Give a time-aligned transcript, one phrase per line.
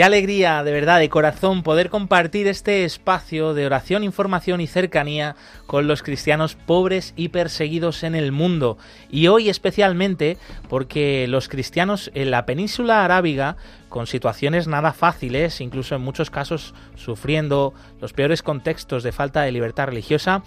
[0.00, 5.36] Qué alegría, de verdad, de corazón, poder compartir este espacio de oración, información y cercanía
[5.66, 8.78] con los cristianos pobres y perseguidos en el mundo.
[9.10, 10.38] Y hoy especialmente
[10.70, 13.58] porque los cristianos en la península arábiga,
[13.90, 19.52] con situaciones nada fáciles, incluso en muchos casos sufriendo los peores contextos de falta de
[19.52, 20.42] libertad religiosa,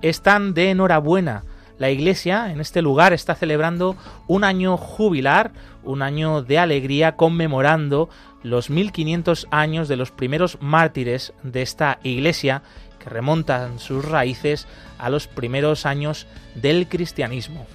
[0.00, 1.42] están de enhorabuena
[1.82, 3.96] la Iglesia en este lugar está celebrando
[4.28, 5.50] un año jubilar,
[5.82, 8.08] un año de alegría conmemorando
[8.44, 12.62] los 1500 años de los primeros mártires de esta iglesia
[13.00, 17.66] que remontan sus raíces a los primeros años del cristianismo.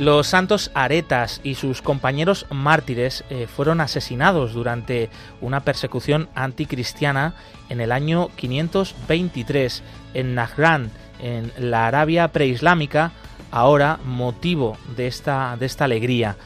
[0.00, 5.10] Los santos aretas y sus compañeros mártires eh, fueron asesinados durante
[5.42, 7.34] una persecución anticristiana
[7.68, 9.82] en el año 523
[10.14, 10.90] en Najran,
[11.20, 13.12] en la Arabia preislámica,
[13.50, 16.36] ahora motivo de esta, de esta alegría.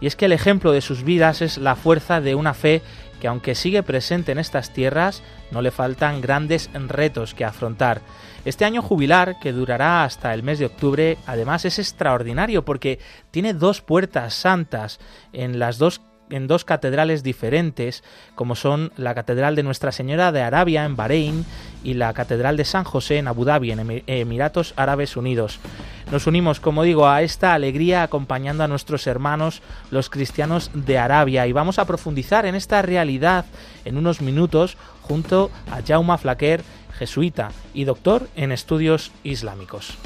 [0.00, 2.82] Y es que el ejemplo de sus vidas es la fuerza de una fe
[3.24, 8.02] que aunque sigue presente en estas tierras, no le faltan grandes retos que afrontar.
[8.44, 12.98] Este año jubilar, que durará hasta el mes de octubre, además es extraordinario porque
[13.30, 15.00] tiene dos puertas santas
[15.32, 18.02] en las dos en dos catedrales diferentes,
[18.34, 21.44] como son la Catedral de Nuestra Señora de Arabia en Bahrein
[21.82, 25.60] y la Catedral de San José en Abu Dhabi, en Emiratos Árabes Unidos.
[26.10, 31.46] Nos unimos, como digo, a esta alegría acompañando a nuestros hermanos, los cristianos de Arabia,
[31.46, 33.46] y vamos a profundizar en esta realidad
[33.84, 36.62] en unos minutos junto a Jauma Flaquer,
[36.98, 39.98] jesuita y doctor en estudios islámicos.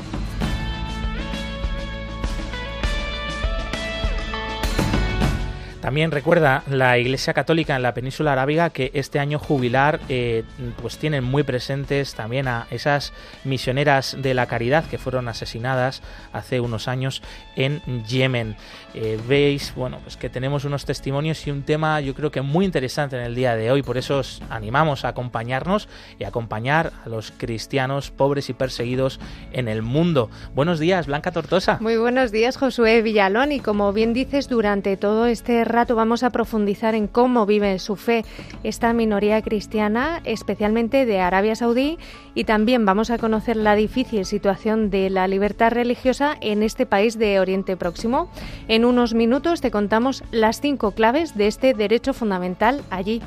[5.81, 10.43] También recuerda la Iglesia Católica en la península arábiga que este año jubilar eh,
[10.83, 13.13] pues tienen muy presentes también a esas
[13.45, 16.03] misioneras de la caridad que fueron asesinadas
[16.33, 17.23] hace unos años
[17.55, 18.57] en Yemen.
[18.95, 22.65] Eh, veis, bueno, pues que tenemos unos testimonios y un tema yo creo que muy
[22.65, 27.09] interesante en el día de hoy, por eso os animamos a acompañarnos y acompañar a
[27.09, 29.21] los cristianos pobres y perseguidos
[29.53, 30.29] en el mundo.
[30.55, 31.79] Buenos días, Blanca Tortosa.
[31.81, 36.31] Muy buenos días, Josué Villalón, y como bien dices, durante todo este rato vamos a
[36.31, 38.25] profundizar en cómo vive su fe
[38.63, 41.99] esta minoría cristiana, especialmente de Arabia Saudí,
[42.35, 47.19] y también vamos a conocer la difícil situación de la libertad religiosa en este país
[47.19, 48.31] de Oriente Próximo.
[48.69, 53.23] En unos minutos te contamos las cinco claves de este derecho fundamental allí.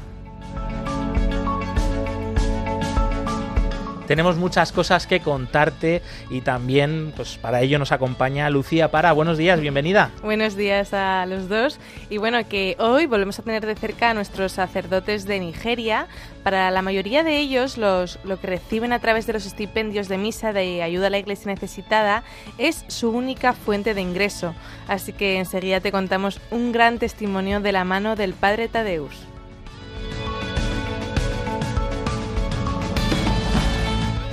[4.11, 9.13] Tenemos muchas cosas que contarte y también, pues para ello nos acompaña Lucía Para.
[9.13, 10.11] Buenos días, bienvenida.
[10.21, 11.79] Buenos días a los dos.
[12.09, 16.07] Y bueno, que hoy volvemos a tener de cerca a nuestros sacerdotes de Nigeria.
[16.43, 20.17] Para la mayoría de ellos, los, lo que reciben a través de los estipendios de
[20.17, 22.25] misa de ayuda a la iglesia necesitada
[22.57, 24.53] es su única fuente de ingreso.
[24.89, 29.31] Así que enseguida te contamos un gran testimonio de la mano del padre Tadeus.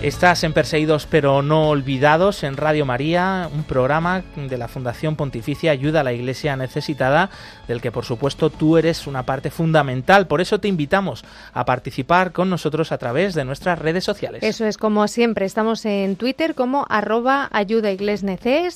[0.03, 5.73] Estás en Perseguidos pero no olvidados en Radio María, un programa de la Fundación Pontificia
[5.73, 7.31] Ayuda a la Iglesia Necesitada,
[7.67, 10.29] del que por supuesto tú eres una parte fundamental.
[10.29, 14.45] Por eso te invitamos a participar con nosotros a través de nuestras redes sociales.
[14.45, 17.89] Eso es como siempre, estamos en Twitter como arroba ayuda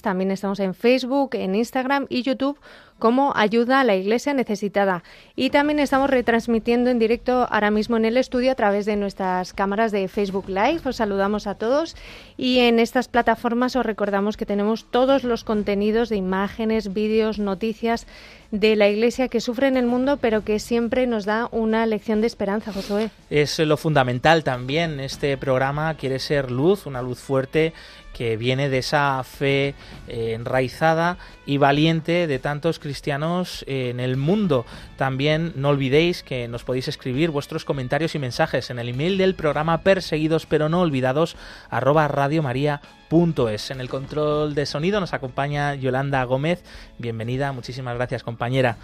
[0.02, 2.58] también estamos en Facebook, en Instagram y YouTube
[3.02, 5.02] como ayuda a la iglesia necesitada.
[5.34, 9.52] Y también estamos retransmitiendo en directo ahora mismo en el estudio a través de nuestras
[9.52, 10.82] cámaras de Facebook Live.
[10.84, 11.96] Os saludamos a todos
[12.36, 18.06] y en estas plataformas os recordamos que tenemos todos los contenidos de imágenes, vídeos, noticias
[18.52, 22.20] de la Iglesia que sufre en el mundo, pero que siempre nos da una lección
[22.20, 23.10] de esperanza, Josué.
[23.30, 25.00] Es lo fundamental también.
[25.00, 27.72] Este programa quiere ser luz, una luz fuerte
[28.12, 29.74] que viene de esa fe
[30.08, 34.64] eh, enraizada y valiente de tantos cristianos en el mundo.
[34.96, 39.34] También no olvidéis que nos podéis escribir vuestros comentarios y mensajes en el email del
[39.34, 41.36] programa perseguidos pero no olvidados
[41.70, 46.64] arroba radiomaria.com En el control de sonido nos acompaña Yolanda Gómez.
[46.96, 48.78] Bienvenida, muchísimas gracias compañera.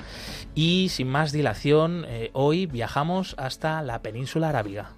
[0.54, 4.90] Y sin más dilación, eh, hoy viajamos hasta la península arábiga.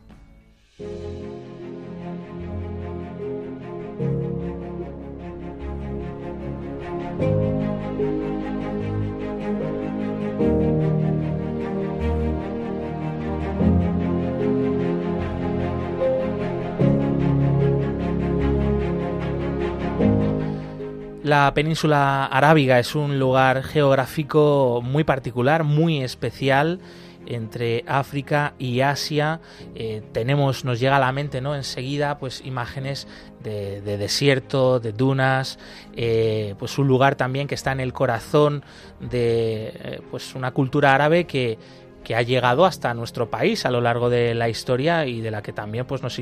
[21.30, 26.80] La península arábiga es un lugar geográfico muy particular, muy especial
[27.24, 29.38] entre África y Asia.
[29.76, 31.54] Eh, tenemos, nos llega a la mente, ¿no?
[31.54, 33.06] Enseguida, pues imágenes
[33.44, 35.60] de, desierto, de dunas,
[35.94, 38.64] eh, pues un lugar también que está en el corazón
[38.98, 41.58] de eh, pues una cultura árabe que
[42.04, 45.42] que ha llegado hasta nuestro país a lo largo de la historia y de la
[45.42, 46.14] que también pues, nos,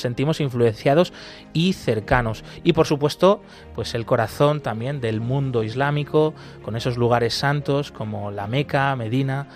[0.00, 1.12] sentimos influenciados
[1.52, 2.44] y cercanos.
[2.64, 3.42] Y por supuesto,
[3.74, 9.48] pues el corazón también del mundo islámico, con esos lugares santos como la Meca, Medina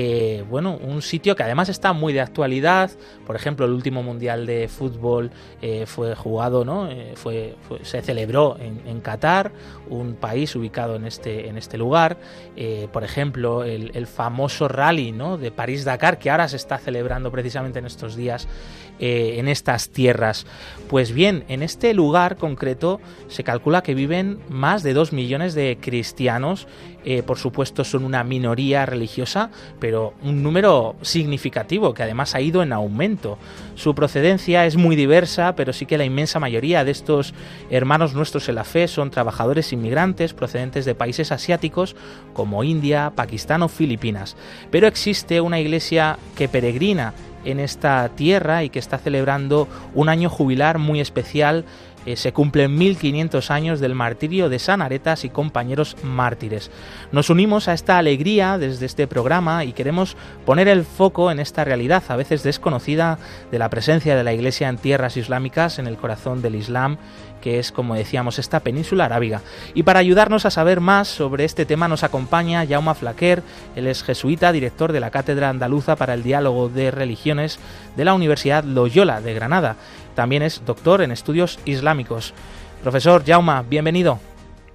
[0.00, 2.92] eh, bueno, un sitio que además está muy de actualidad.
[3.26, 6.88] Por ejemplo, el último mundial de fútbol eh, fue jugado, ¿no?
[6.88, 9.50] Eh, fue, se celebró en, Qatar,
[9.90, 12.16] un país ubicado en este, en este lugar.
[12.92, 15.36] por ejemplo, el, famoso rally ¿no?
[15.36, 18.46] de París-Dakar, que ahora se está celebrando precisamente en estos días
[18.98, 20.46] en estas tierras.
[20.88, 25.78] Pues bien, en este lugar concreto se calcula que viven más de dos millones de
[25.80, 26.66] cristianos.
[27.26, 32.72] por supuesto, son una minoría religiosa, pero un número significativo que además ha ido en
[32.72, 33.38] aumento.
[33.76, 37.34] Su procedencia es muy diversa, pero sí que la inmensa mayoría de estos
[37.70, 41.96] hermanos nuestros en la fe son trabajadores inmigrantes procedentes de países asiáticos
[42.34, 44.36] como India, Pakistán o Filipinas.
[44.70, 47.14] Pero existe una iglesia que peregrina
[47.44, 51.64] en esta tierra y que está celebrando un año jubilar muy especial
[52.08, 56.70] eh, se cumplen 1500 años del martirio de San Aretas y compañeros mártires.
[57.12, 61.64] Nos unimos a esta alegría desde este programa y queremos poner el foco en esta
[61.64, 63.18] realidad, a veces desconocida,
[63.50, 66.96] de la presencia de la Iglesia en tierras islámicas, en el corazón del Islam
[67.40, 69.42] que es, como decíamos, esta península arábiga.
[69.74, 73.42] Y para ayudarnos a saber más sobre este tema nos acompaña Jaume Flaquer,
[73.76, 77.58] él es jesuita, director de la Cátedra Andaluza para el Diálogo de Religiones
[77.96, 79.76] de la Universidad Loyola de Granada.
[80.14, 82.34] También es doctor en estudios islámicos.
[82.82, 84.18] Profesor Jaume, bienvenido.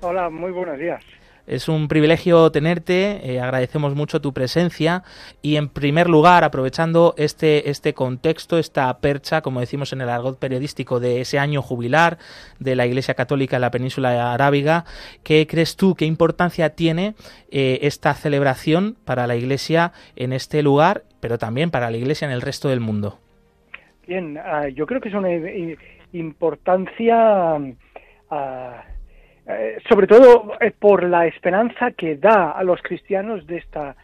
[0.02, 1.02] Hola, muy buenos días.
[1.46, 5.04] Es un privilegio tenerte, eh, agradecemos mucho tu presencia
[5.42, 10.40] y en primer lugar, aprovechando este, este contexto, esta percha, como decimos en el argot
[10.40, 12.18] periodístico, de ese año jubilar
[12.60, 14.86] de la Iglesia Católica en la península arábiga,
[15.24, 17.14] ¿qué crees tú, qué importancia tiene
[17.52, 22.32] eh, esta celebración para la Iglesia en este lugar, pero también para la Iglesia en
[22.32, 23.20] el resto del mundo?
[24.08, 25.30] Bien, ah, yo creo que es una
[26.14, 27.58] importancia...
[28.32, 28.84] Ah,
[29.48, 33.96] eh, sobre todo por la esperanza que da a los cristianos de esta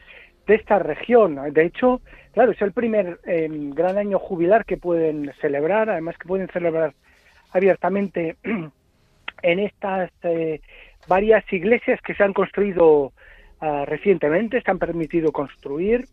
[0.50, 1.40] de esta región.
[1.54, 2.02] De hecho,
[2.34, 6.94] claro, es el primer em, gran año jubilar que pueden celebrar, además que pueden celebrar
[7.52, 8.36] abiertamente
[9.44, 10.60] en estas eh,
[11.08, 13.14] varias iglesias que se han construido
[13.62, 16.06] ah, recientemente, se han permitido construir.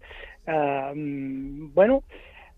[0.47, 2.03] Ah, mm, bueno,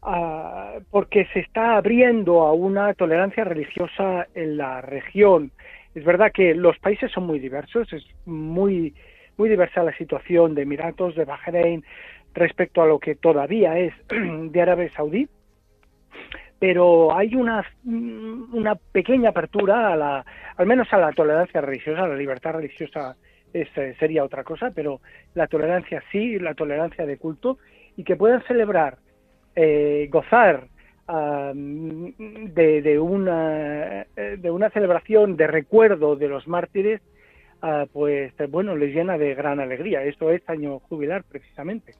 [0.02, 5.52] ah, porque se está abriendo a una tolerancia religiosa en la región.
[5.94, 8.94] Es verdad que los países son muy diversos, es muy,
[9.36, 11.84] muy diversa la situación de Emiratos, de Bahrein,
[12.34, 15.28] respecto a lo que todavía es de Arabia Saudí,
[16.58, 20.24] pero hay una, una pequeña apertura, a la,
[20.56, 23.16] al menos a la tolerancia religiosa, la libertad religiosa
[23.52, 25.00] es, eh, sería otra cosa, pero
[25.34, 27.58] la tolerancia sí, la tolerancia de culto,
[27.96, 28.98] y que puedan celebrar,
[29.54, 30.68] eh, gozar
[31.08, 37.00] de, una, eh, de una celebración de recuerdo de los mártires,
[37.62, 40.04] ah, pues bueno, les llena de gran alegría.
[40.04, 41.94] Esto es año jubilar precisamente.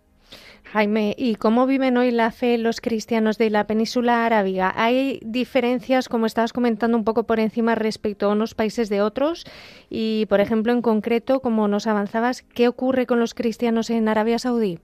[0.64, 4.74] Jaime, ¿y cómo viven hoy la fe los cristianos de la península arábiga?
[4.76, 9.46] ¿Hay diferencias, como estabas comentando un poco por encima, respecto a unos países de otros?
[9.88, 14.38] Y, por ejemplo, en concreto, como nos avanzabas, ¿qué ocurre con los cristianos en Arabia
[14.38, 14.78] Saudí?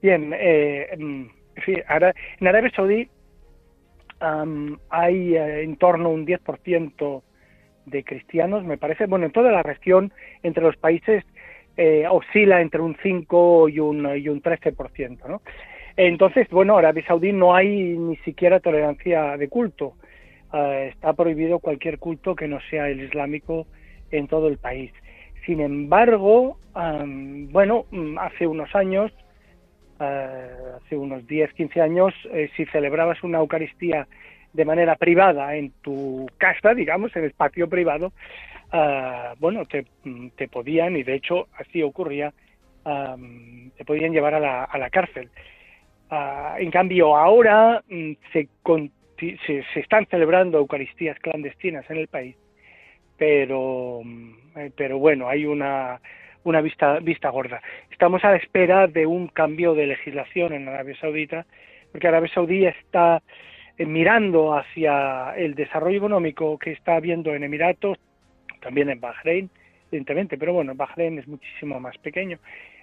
[0.00, 1.24] Bien, eh, mm,
[1.66, 3.10] en Arabia Saudí
[4.20, 7.22] hay eh, en torno a un 10%
[7.86, 9.06] de cristianos, me parece.
[9.06, 11.24] Bueno, en toda la región, entre los países,
[11.76, 15.42] eh, oscila entre un 5 y un, y un 13%, ¿no?
[15.96, 19.94] Entonces, bueno, Arabia Saudí no hay ni siquiera tolerancia de culto.
[20.50, 23.66] Ah, está prohibido cualquier culto que no sea el islámico
[24.10, 24.92] en todo el país.
[25.46, 26.58] Sin embargo,
[27.50, 29.12] bueno, mm, hace unos años
[29.98, 34.06] hace unos 10, 15 años, eh, si celebrabas una Eucaristía
[34.52, 38.12] de manera privada en tu casa, digamos, en el patio privado,
[38.72, 39.86] ah, bueno, te,
[40.36, 42.32] te, podían, y de hecho así ocurría,
[42.84, 45.30] te podían llevar a la, a la cárcel.
[46.58, 48.48] En cambio, ahora mm, se,
[49.46, 52.36] se, están celebrando Eucaristías clandestinas en el país,
[53.16, 56.00] pero, mm, eh, pero bueno, hay una,
[56.44, 57.60] una vista, vista gorda.
[57.90, 61.46] Estamos a la espera de un cambio de legislación en Arabia Saudita,
[61.90, 63.22] porque Arabia Saudí está
[63.76, 67.98] eh, mirando hacia el desarrollo económico que está habiendo en Emiratos,
[68.60, 69.50] también en Bahrein,
[69.88, 72.38] evidentemente, pero bueno, Bahrein es muchísimo más pequeño.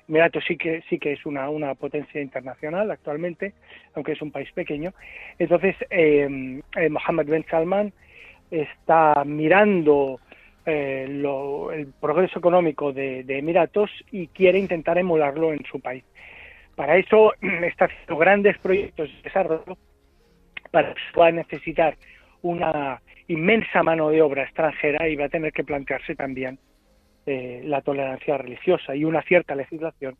[0.07, 3.53] Emiratos sí que sí que es una, una potencia internacional actualmente,
[3.93, 4.93] aunque es un país pequeño.
[5.37, 7.93] Entonces, eh, eh Mohammed Ben Salman
[8.49, 10.19] está mirando
[10.65, 16.03] eh, el progreso económico de, Emiratos y quiere intentar emularlo en su país.
[16.75, 19.77] Para eso está haciendo grandes proyectos de desarrollo
[20.71, 21.95] para eso va a necesitar
[22.41, 26.57] una inmensa mano de obra extranjera y va a tener que plantearse también
[27.25, 30.15] eh, la tolerancia religiosa y una cierta legislación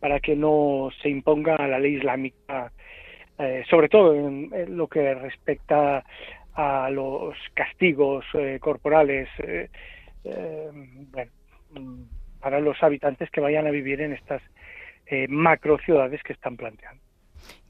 [0.00, 2.72] para que no se imponga la ley islámica,
[3.38, 6.04] eh, sobre todo en, lo que respecta
[6.58, 9.70] a los castigos eh, corporales eh,
[10.24, 10.68] eh,
[11.12, 11.30] bueno,
[11.70, 12.02] mm,
[12.40, 14.42] para los habitantes que vayan a vivir en estas
[15.30, 17.02] macro ciudades que están planteando.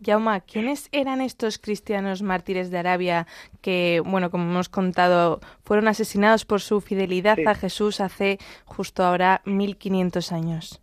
[0.01, 3.29] Yauma, ¿quiénes eran estos cristianos mártires de Arabia
[3.63, 9.41] que, bueno, como hemos contado, fueron asesinados por su fidelidad a Jesús hace justo ahora
[9.45, 10.83] 1500 años?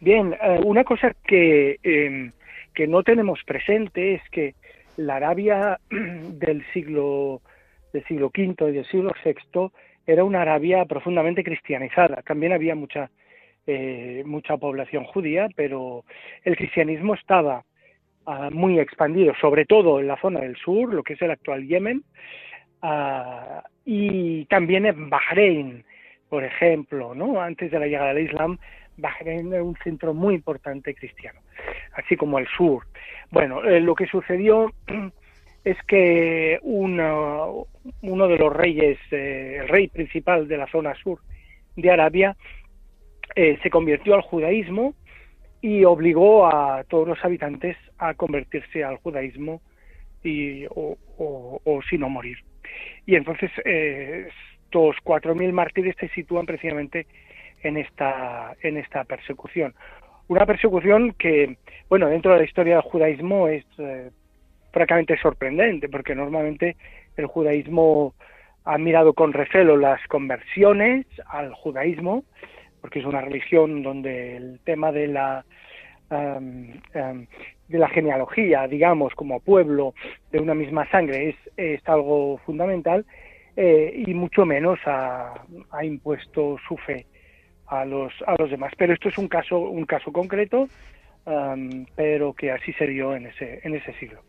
[0.00, 2.32] Bien, una cosa que, em,
[2.74, 4.54] que no tenemos presente es que
[4.96, 7.40] la Arabia del siglo
[7.92, 9.70] del siglo V y del siglo VI
[10.06, 12.22] era una Arabia profundamente cristianizada.
[12.22, 13.10] También había mucha
[13.66, 16.04] eh, mucha población judía, pero
[16.42, 17.64] el cristianismo estaba
[18.26, 21.66] ah, muy expandido, sobre todo en la zona del sur, lo que es el actual
[21.66, 22.04] Yemen,
[22.82, 25.84] ah, y también en Bahrein,
[26.28, 27.40] por ejemplo, ¿no?
[27.40, 28.58] Antes de la llegada del Islam,
[28.96, 31.40] Bahrein era un centro muy importante cristiano,
[31.94, 32.86] así como el sur.
[33.30, 34.72] Bueno, eh, lo que sucedió
[35.64, 37.66] es que uno,
[38.02, 41.20] de los reyes, eh, el rey principal de la zona sur
[41.76, 42.36] de Arabia,
[43.34, 44.94] eh, se convirtió al judaísmo
[45.60, 49.62] y obligó a todos los habitantes a convertirse al judaísmo
[50.22, 52.36] y, o, o, si no morir.
[53.06, 57.06] Y entonces estos 4.000 mártires se sitúan precisamente
[57.64, 59.74] en esta, en esta persecución.
[60.28, 61.56] Una persecución que,
[61.88, 64.10] bueno, dentro de la historia del judaísmo es eh,
[64.72, 66.76] francamente sorprendente, porque normalmente
[67.16, 68.14] el judaísmo
[68.64, 72.24] ha mirado con recelo las conversiones al judaísmo,
[72.80, 75.44] porque es una religión donde el tema de la
[76.10, 79.94] de la genealogía, digamos, como pueblo
[80.30, 83.04] de una misma sangre es, es algo fundamental
[83.56, 85.34] eh, y mucho menos ha,
[85.72, 87.06] ha impuesto su fe
[87.66, 88.72] a los a los demás.
[88.76, 90.68] Pero esto es un caso un caso concreto,
[91.96, 94.20] pero que así se dio en ese en ese siglo.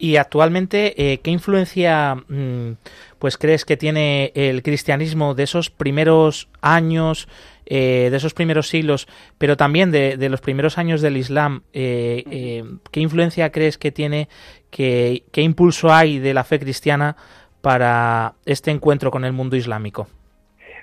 [0.00, 2.76] Y actualmente, eh, ¿qué influencia mm,
[3.18, 7.28] pues crees que tiene el cristianismo de esos primeros años,
[7.66, 11.64] eh, de esos primeros siglos, pero también de, los primeros años del Islam?
[11.74, 14.30] Eh, ¿Qué influencia crees que tiene,
[14.70, 17.14] qué impulso hay de la fe cristiana
[17.60, 20.08] para este encuentro con el mundo islámico?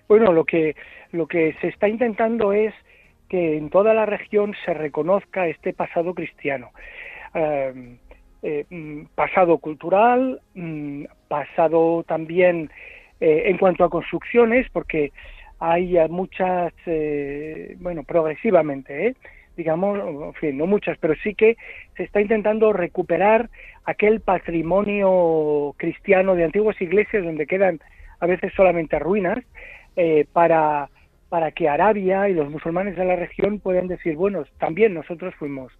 [0.07, 0.75] Bueno, lo que,
[1.11, 2.73] lo que se está intentando es
[3.29, 6.71] que en toda la región se reconozca este pasado cristiano.
[8.43, 12.69] Eh, mm, pasado cultural, mm, pasado también
[13.19, 15.11] eh, en cuanto a construcciones, porque
[15.59, 19.15] hay muchas, eh, bueno, progresivamente,
[19.55, 21.57] digamos, en fin, no muchas, pero sí que
[21.95, 23.49] se está intentando recuperar
[23.85, 27.79] aquel patrimonio cristiano de antiguas iglesias donde quedan
[28.19, 29.39] a veces solamente ruinas,
[30.31, 30.89] para,
[31.29, 35.73] para que Arabia y los musulmanes de la región puedan decir, bueno, también nosotros fuimos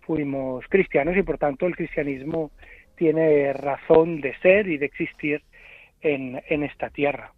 [0.00, 2.50] fuimos cristianos y por tanto el cristianismo
[2.96, 5.42] tiene razón de ser y de existir
[6.00, 7.32] en, en esta tierra.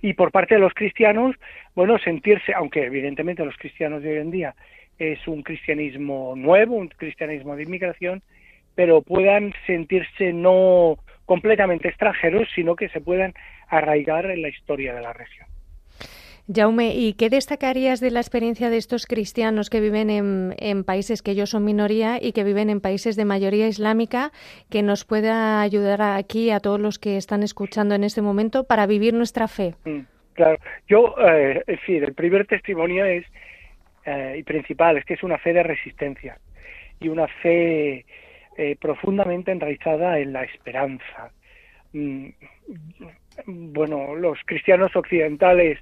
[0.00, 1.34] Y por parte de los cristianos,
[1.74, 4.54] bueno, sentirse, aunque evidentemente los cristianos de hoy en día
[4.98, 8.22] es un cristianismo nuevo, un cristianismo de inmigración,
[8.74, 13.34] pero puedan sentirse no completamente extranjeros, sino que se puedan
[13.68, 15.46] arraigar en la historia de la región.
[16.48, 21.30] Jaume, ¿y qué destacarías de la experiencia de estos cristianos que viven en, países que
[21.30, 24.32] ellos son minoría y que viven en países de mayoría islámica
[24.68, 28.86] que nos pueda ayudar aquí a todos los que están escuchando en este momento para
[28.86, 29.74] vivir nuestra fe?
[29.84, 30.00] Mm,
[30.34, 30.58] claro,
[30.88, 33.24] yo, eh, fin, el primer testimonio es,
[34.04, 36.38] eh, y principal, es que es una fe de resistencia
[36.98, 38.04] y una fe
[38.58, 41.30] eh, profundamente enraizada en la esperanza.
[41.92, 42.30] mm,
[43.46, 45.78] bueno, los cristianos occidentales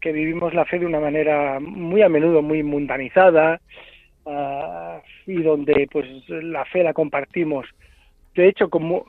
[0.00, 3.60] que vivimos la fe de una manera muy a menudo muy mundanizada
[4.26, 7.66] ah, y donde pues la fe la compartimos
[8.34, 9.04] de hecho como,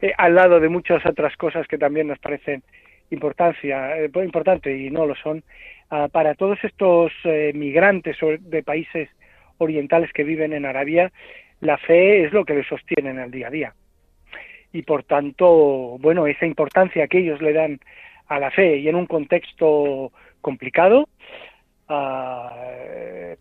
[0.00, 2.62] eh, al lado de muchas otras cosas que también nos parecen
[3.10, 5.42] importancia eh, importante y no lo son
[5.90, 9.08] ah, para todos estos eh, migrantes de países
[9.58, 11.12] orientales que viven en Arabia
[11.60, 13.74] la fe es lo que les sostiene en el día a día.
[14.72, 17.80] Y por tanto bueno esa importancia que ellos le dan
[18.28, 21.08] a la fe y en un contexto complicado,
[21.88, 22.50] ah,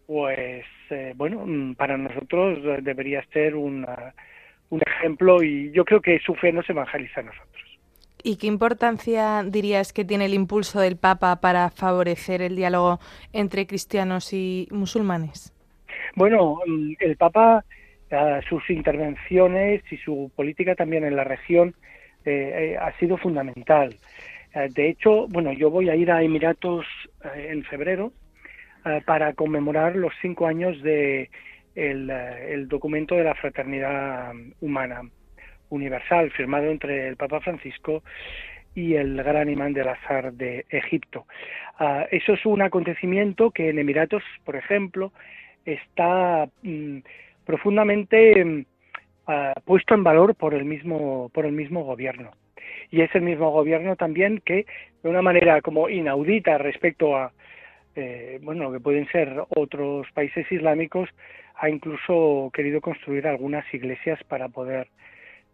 [0.06, 3.86] pues eh, bueno, mm, para nosotros debería ser un
[4.72, 7.52] ejemplo y yo creo que su fe nos evangeliza a nosotros.
[8.24, 13.00] ¿Y qué importancia dirías que tiene el impulso del Papa para favorecer el diálogo
[13.34, 15.54] entre cristianos y musulmanes?
[16.16, 17.66] Bueno, mm, el Papa,
[18.12, 21.74] ah, sus intervenciones y su política también en la región
[22.26, 23.96] eh, eh, ha sido fundamental.
[24.54, 26.86] Eh, de hecho, bueno, yo voy a ir a Emiratos
[27.24, 28.12] eh, en febrero
[28.86, 31.30] eh, para conmemorar los cinco años de
[31.76, 35.02] el, documento de la fraternidad humana
[35.70, 38.04] universal firmado entre el Papa Francisco
[38.76, 41.26] y el gran imán del azar de Egipto.
[41.80, 45.14] Ah, eso es un acontecimiento que en Emiratos, por ejemplo,
[45.66, 46.98] está mm,
[47.46, 48.66] profundamente mm,
[49.28, 52.32] ah, puesto en valor por el mismo por el mismo gobierno
[52.92, 54.66] y es el mismo gobierno también que
[55.02, 57.32] de una manera como inaudita respecto a
[57.96, 61.10] eh, bueno que pueden ser otros países islámicos
[61.56, 64.88] ha incluso querido construir algunas iglesias para poder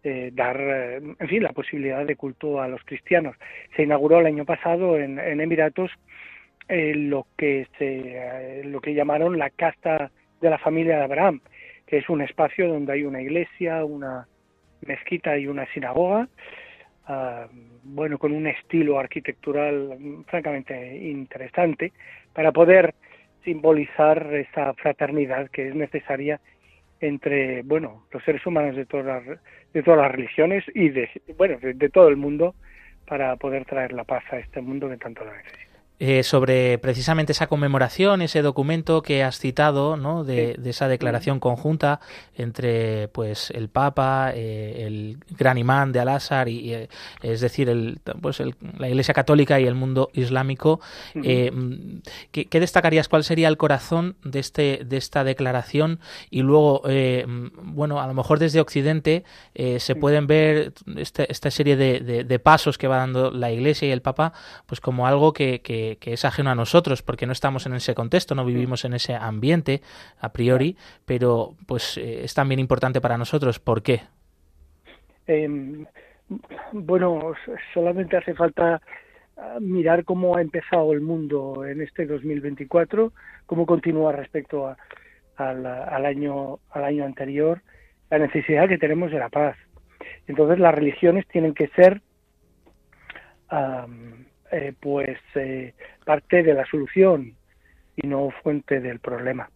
[0.04, 3.36] eh, dar eh, en fin la posibilidad de culto a los cristianos.
[3.74, 5.90] Se inauguró el año pasado en, Emiratos
[6.68, 11.40] lo que se lo que llamaron la casta de la familia de Abraham
[11.86, 14.28] que es un espacio donde hay una iglesia una
[14.82, 16.28] mezquita y una sinagoga
[17.10, 17.46] Ah,
[17.84, 21.92] bueno, con un estilo arquitectural mm, francamente interesante
[22.34, 22.94] para poder
[23.44, 26.38] simbolizar esa fraternidad que es necesaria
[27.00, 29.40] entre, bueno, los seres humanos de todas las,
[29.72, 32.54] de todas las religiones y de, bueno, de todo el mundo
[33.06, 35.67] para poder traer la paz a este mundo que tanto lo necesita.
[36.00, 40.22] Eh, sobre precisamente esa conmemoración, ese documento que has citado, ¿no?
[40.22, 41.98] de, esa declaración conjunta
[42.36, 46.88] entre pues el Papa, eh, el gran imán de Al-Azhar, y, eh,
[47.22, 48.40] es decir, el, pues
[48.78, 50.80] la Iglesia Católica y el mundo islámico.
[51.14, 53.08] ¿qué, destacarías?
[53.08, 55.98] ¿Cuál sería el corazón de, este, de esta declaración?
[56.30, 56.82] Y luego,
[57.64, 59.24] bueno, a lo mejor desde Occidente
[59.78, 63.90] se pueden ver este, esta serie de, de, pasos que va dando la Iglesia y
[63.90, 64.32] el Papa,
[64.66, 68.34] pues como algo que que, es ajeno a nosotros porque no estamos en ese contexto,
[68.34, 69.80] no vivimos en ese ambiente
[70.20, 73.58] a priori, pero pues eh, es también importante para nosotros.
[73.58, 74.00] ¿Por qué?
[75.26, 75.86] Em,
[76.72, 77.34] bueno,
[77.72, 78.80] solamente hace falta
[79.36, 83.12] ah, mirar cómo ha empezado el mundo en este 2024,
[83.46, 84.74] cómo continúa respecto
[85.36, 87.62] al, año, al año anterior,
[88.10, 89.56] la necesidad que tenemos de la paz.
[90.26, 92.02] Entonces las religiones tienen que ser
[94.50, 97.34] eh, pues eh, parte de la solución
[97.96, 99.50] y no fuente del problema.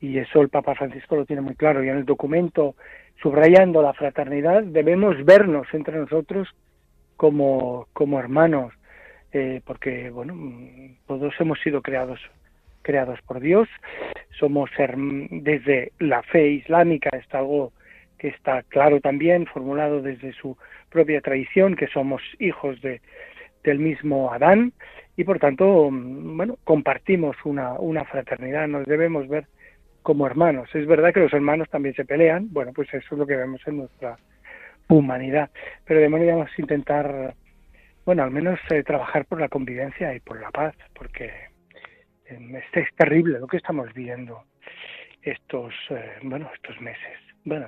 [0.00, 1.84] Y eso el Papa Francisco lo tiene muy claro.
[1.84, 2.74] Y en el documento,
[3.22, 6.48] subrayando la fraternidad, debemos vernos entre nosotros
[7.16, 8.72] como, como hermanos,
[9.32, 10.34] eh, porque bueno,
[11.06, 12.20] todos hemos sido creados
[12.82, 13.68] creados por Dios,
[14.40, 14.68] somos
[15.30, 17.72] desde la fe islámica, está algo
[18.18, 20.56] que está claro también, formulado desde su
[20.90, 23.00] propia tradición, que somos hijos de,
[23.62, 24.72] del mismo Adán
[25.16, 29.46] y por tanto, mm, bueno, compartimos una, una fraternidad, nos debemos ver
[30.02, 30.68] como hermanos.
[30.74, 33.60] Es verdad que los hermanos también se pelean, bueno, pues eso es lo que vemos
[33.66, 34.16] en nuestra
[34.88, 35.50] humanidad,
[35.84, 37.34] pero deberíamos intentar,
[38.04, 41.26] bueno, al menos eh, trabajar por la convivencia y por la paz, porque
[42.26, 44.44] eh, es, terrible lo que estamos viendo
[45.22, 47.66] estos, eh, bueno, estos meses, bueno,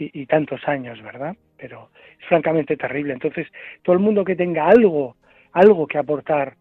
[0.00, 1.36] y tantos años, ¿verdad?
[1.58, 3.12] Pero es francamente terrible.
[3.12, 3.46] Entonces,
[3.82, 5.16] todo el mundo que tenga algo,
[5.52, 6.56] algo que aportar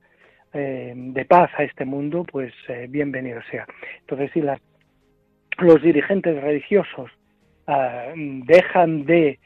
[0.54, 3.66] eh, de paz a este mundo, pues eh, bienvenido sea.
[4.00, 4.60] Entonces, si las,
[5.60, 7.12] los dirigentes religiosos
[7.68, 9.40] ah, dejan de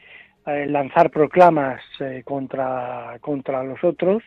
[0.46, 1.82] eh, lanzar proclamas
[2.24, 4.22] contra, contra los otros,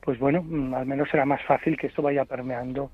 [0.00, 2.90] pues bueno, mm, al menos será más fácil que esto vaya permeando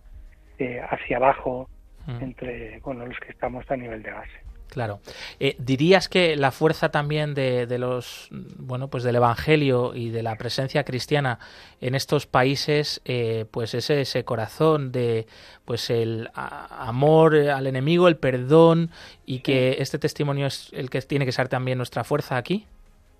[0.91, 1.69] hacia abajo
[2.07, 2.23] mm.
[2.23, 4.52] entre bueno, los que estamos a nivel de base.
[4.73, 5.01] Claro.
[5.39, 10.37] Eh, ¿Dirías que la fuerza también de, los, bueno, pues del Evangelio y de la
[10.37, 11.39] presencia cristiana
[11.83, 15.27] en estos países, eh, pues es ese corazón de,
[15.67, 18.89] pues el amor al enemigo, el perdón
[19.27, 22.65] y que este testimonio es el que tiene que ser también nuestra fuerza aquí?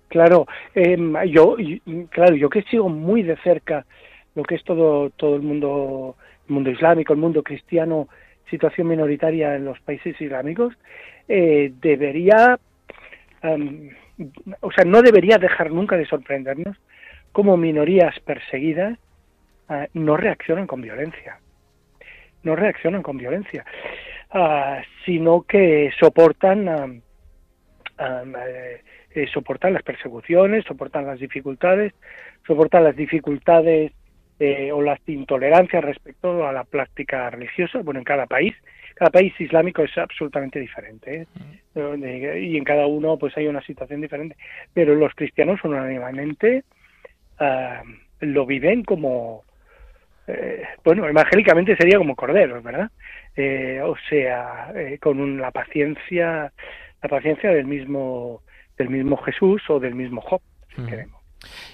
[0.07, 1.55] Claro, em, yo,
[2.09, 3.85] claro, yo que sigo muy de cerca
[4.33, 6.15] lo que es todo, todo el mundo,
[6.47, 8.07] el mundo islámico, el mundo cristiano,
[8.49, 10.73] situación minoritaria en los países islámicos,
[11.27, 12.59] eh, debería,
[13.41, 13.89] em,
[14.61, 16.77] o sea, no debería dejar nunca de sorprendernos
[17.31, 18.97] cómo minorías perseguidas
[19.69, 21.39] eh, no reaccionan con violencia,
[22.43, 23.65] no reaccionan con violencia,
[24.31, 27.01] ah, sino que soportan
[27.99, 28.81] eh,
[29.15, 31.93] eh, soportan las persecuciones, soportan las dificultades,
[32.47, 33.91] soportan las dificultades
[34.39, 38.55] eh, o las intolerancias respecto a la práctica religiosa, bueno, en cada país.
[38.95, 41.27] Cada país islámico es absolutamente diferente
[41.75, 42.39] ¿eh?
[42.41, 44.35] y en cada uno pues hay una situación diferente,
[44.73, 46.63] pero los cristianos unánimamente
[47.39, 47.81] ah,
[48.19, 49.43] lo viven como,
[50.85, 52.89] bueno, evangélicamente sería como corderos, ¿verdad?
[53.83, 56.53] o sea, con la paciencia,
[57.01, 58.41] la paciencia del mismo
[58.77, 60.41] del mismo Jesús o del mismo Job,
[60.75, 61.22] si queremos.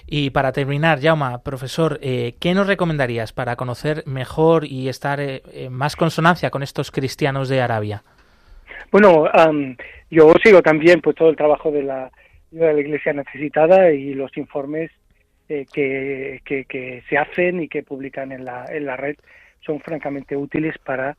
[0.06, 5.42] Y para terminar, Jauma, profesor, eh, ¿qué nos recomendarías para conocer mejor y estar eh,
[5.52, 8.02] en más consonancia con estos cristianos de Arabia?
[8.90, 9.26] Bueno,
[10.10, 12.10] yo sigo también pues todo el trabajo de la,
[12.50, 14.90] de la Iglesia necesitada y los informes
[15.48, 19.16] eh, que, que, que, se hacen y que publican en la, en la red
[19.64, 21.16] son francamente útiles para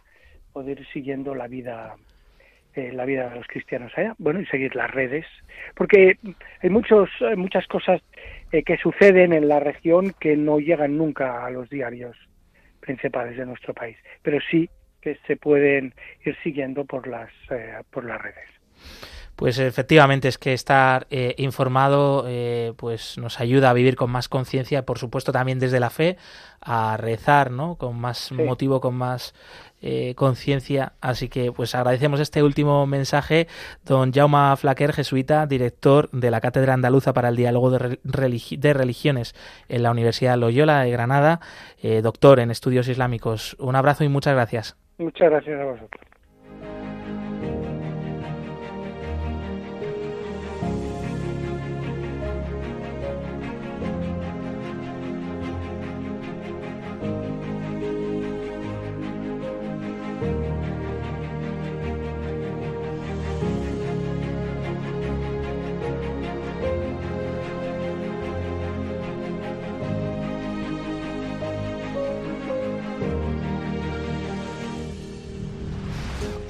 [0.52, 1.96] poder ir siguiendo la vida
[2.76, 5.26] eh, la vida de los cristianos allá, bueno, y seguir las redes,
[5.76, 6.18] porque
[6.64, 8.02] hay muchos, muchas cosas
[8.52, 12.18] eh, que suceden en la región que no llegan nunca a los diarios
[12.80, 14.70] principales de nuestro país, pero sí
[15.02, 15.94] que se pueden
[16.26, 18.50] ir siguiendo por las, eh, por las redes.
[19.36, 24.30] Pues efectivamente es que estar eh, informado eh, pues nos ayuda a vivir con más
[24.30, 26.18] conciencia, por supuesto también desde la fe,
[26.62, 27.76] a rezar, ¿no?
[27.76, 29.34] Con más motivo, con más
[29.82, 30.94] eh, conciencia.
[31.02, 33.48] Así que pues agradecemos este último mensaje,
[33.84, 39.34] don Jaume Flaquer, jesuita, director de la Cátedra Andaluza para el Diálogo de, de Religiones
[39.70, 41.40] en la Universidad Loyola de Granada,
[42.04, 43.56] doctor en estudios islámicos.
[43.60, 44.78] Un abrazo y muchas gracias.
[45.00, 46.11] Muchas gracias a vosotros.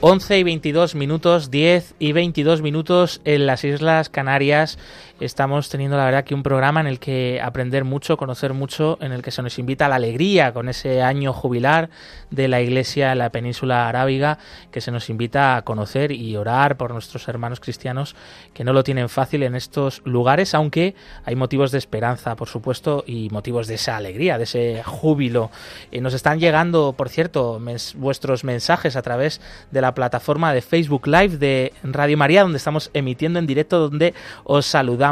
[0.04, 4.80] 11 y 22 minutos, 10 y 22 minutos en las Islas Canarias.
[5.22, 9.12] Estamos teniendo la verdad que un programa en el que aprender mucho, conocer mucho, en
[9.12, 11.92] el que se nos invita a la alegría con ese año jubilar
[12.32, 14.40] de la Iglesia en la península arábiga,
[14.72, 18.16] que se nos invita a conocer y orar por nuestros hermanos cristianos
[18.56, 23.04] que no lo tienen fácil en estos lugares, aunque hay motivos de esperanza, por supuesto,
[23.06, 25.52] y motivos de esa alegría, de ese júbilo.
[25.92, 27.62] Eh, nos están llegando, por cierto,
[27.94, 32.90] vuestros mensajes a través de la plataforma de Facebook Live de Radio María, donde estamos
[32.96, 35.11] emitiendo en directo, donde os saludamos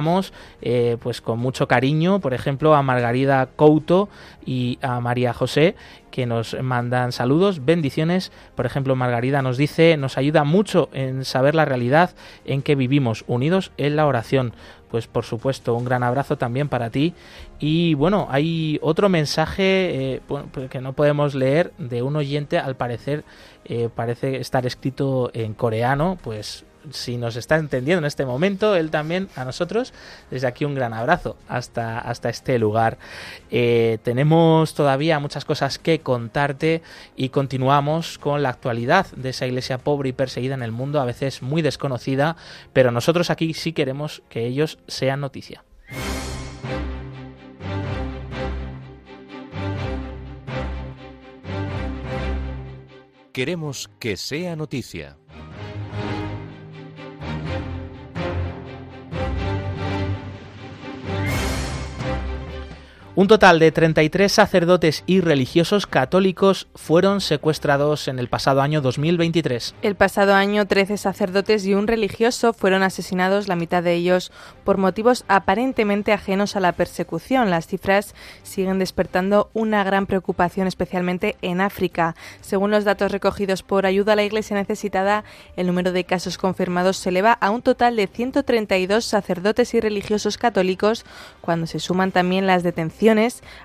[0.62, 4.09] eh, pues con mucho cariño, por ejemplo, a Margarida Couto
[4.45, 5.75] y a María José,
[6.12, 8.31] que nos mandan saludos, bendiciones.
[8.55, 12.12] Por ejemplo, Margarida nos dice, nos ayuda mucho en saber la realidad
[12.45, 14.53] en que vivimos, unidos en la oración.
[14.89, 17.13] Pues por supuesto, un gran abrazo también para ti.
[17.59, 22.75] Y bueno, hay otro mensaje eh, pues que no podemos leer de un oyente, al
[22.75, 23.23] parecer
[23.65, 28.91] eh, parece estar escrito en coreano, pues si nos está entendiendo en este momento, él
[28.91, 29.93] también a nosotros,
[30.31, 32.97] desde aquí un gran abrazo hasta, hasta este lugar.
[33.51, 36.81] Eh, tenemos todavía muchas cosas que contarte
[37.15, 41.05] y continuamos con la actualidad de esa iglesia pobre y perseguida en el mundo, a
[41.05, 42.35] veces muy desconocida,
[42.73, 45.63] pero nosotros aquí sí queremos que ellos sean noticia.
[53.31, 55.17] Queremos que sea noticia.
[63.19, 69.75] Un total de 33 sacerdotes y religiosos católicos fueron secuestrados en el pasado año 2023.
[69.82, 74.32] El pasado año 13 sacerdotes y un religioso fueron asesinados, la mitad de ellos
[74.63, 77.49] por motivos aparentemente ajenos a la persecución.
[77.49, 82.15] Las cifras siguen despertando una gran preocupación, especialmente en África.
[82.39, 85.25] Según los datos recogidos por Ayuda a la Iglesia Necesitada,
[85.58, 90.38] el número de casos confirmados se eleva a un total de 132 sacerdotes y religiosos
[90.38, 91.03] católicos,
[91.41, 93.08] cuando se suman también las detenciones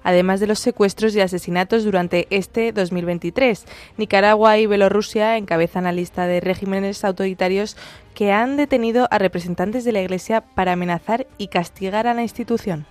[0.02, 3.64] además de los secuestros y asesinatos durante este 2023.
[3.96, 7.76] Nicaragua y Bielorrusia encabezan la lista de regímenes autoritarios
[8.14, 12.86] que han detenido a representantes de la Iglesia para amenazar y castigar a la institución.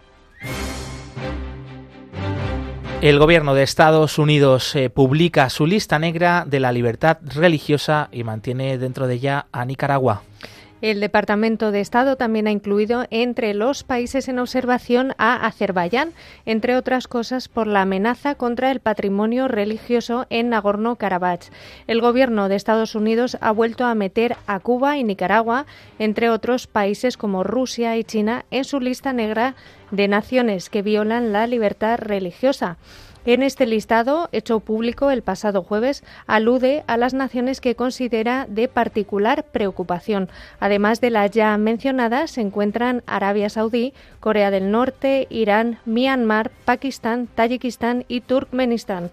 [3.01, 8.23] El gobierno de Estados Unidos eh, publica su lista negra de la libertad religiosa y
[8.23, 10.23] mantiene dentro de ella a Nicaragua.
[10.83, 16.11] El Departamento de Estado también ha incluido entre los países en observación a Azerbaiyán,
[16.45, 21.51] entre otras cosas por la amenaza contra el patrimonio religioso en Nagorno-Karabaj.
[21.87, 25.67] El gobierno de Estados Unidos ha vuelto a meter a Cuba y Nicaragua,
[25.99, 29.55] entre otros países como Rusia y China, en su lista negra
[29.91, 32.75] de naciones que violan la libertad religiosa.
[33.25, 38.67] En este listado, hecho público el pasado jueves, alude a las naciones que considera de
[38.67, 40.29] particular preocupación.
[40.59, 47.27] Además de las ya mencionadas, se encuentran Arabia Saudí, Corea del Norte, Irán, Myanmar, Pakistán,
[47.33, 49.09] Tayikistán y Turkmenistán.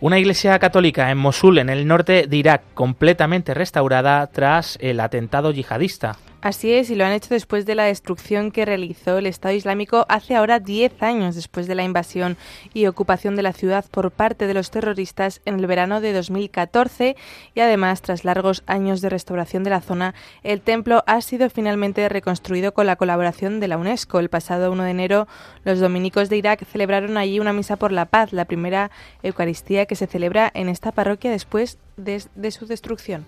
[0.00, 5.52] Una iglesia católica en Mosul, en el norte de Irak, completamente restaurada tras el atentado
[5.52, 6.16] yihadista.
[6.42, 10.06] Así es, y lo han hecho después de la destrucción que realizó el Estado Islámico
[10.08, 12.38] hace ahora 10 años después de la invasión
[12.72, 17.14] y ocupación de la ciudad por parte de los terroristas en el verano de 2014
[17.54, 22.08] y además tras largos años de restauración de la zona, el templo ha sido finalmente
[22.08, 24.18] reconstruido con la colaboración de la UNESCO.
[24.18, 25.28] El pasado 1 de enero
[25.64, 28.90] los dominicos de Irak celebraron allí una misa por la paz, la primera
[29.22, 33.26] Eucaristía que se celebra en esta parroquia después de, de su destrucción.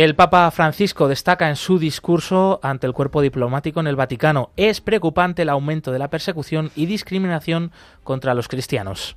[0.00, 4.48] El Papa Francisco destaca en su discurso ante el cuerpo diplomático en el Vaticano.
[4.56, 7.70] Es preocupante el aumento de la persecución y discriminación
[8.02, 9.14] contra los cristianos.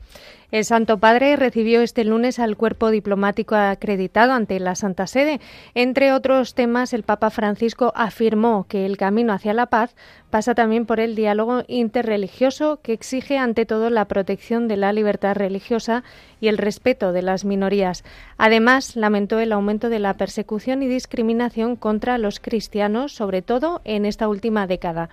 [0.53, 5.41] El Santo Padre recibió este lunes al cuerpo diplomático acreditado ante la Santa Sede.
[5.73, 9.95] Entre otros temas, el Papa Francisco afirmó que el camino hacia la paz
[10.29, 15.33] pasa también por el diálogo interreligioso que exige ante todo la protección de la libertad
[15.33, 16.03] religiosa
[16.39, 18.03] y el respeto de las minorías.
[18.37, 24.05] Además, lamentó el aumento de la persecución y discriminación contra los cristianos, sobre todo en
[24.05, 25.09] esta última década.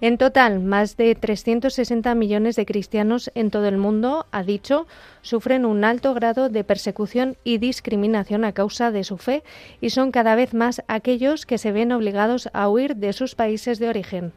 [0.00, 4.86] En total, más de 360 millones de cristianos en todo el mundo, ha dicho,
[5.22, 9.44] sufren un alto grado de persecución y discriminación a causa de su fe
[9.80, 13.78] y son cada vez más aquellos que se ven obligados a huir de sus países
[13.78, 14.32] de origen.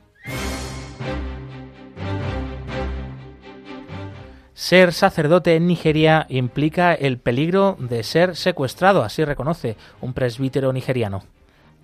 [4.54, 11.24] Ser sacerdote en Nigeria implica el peligro de ser secuestrado, así reconoce un presbítero nigeriano.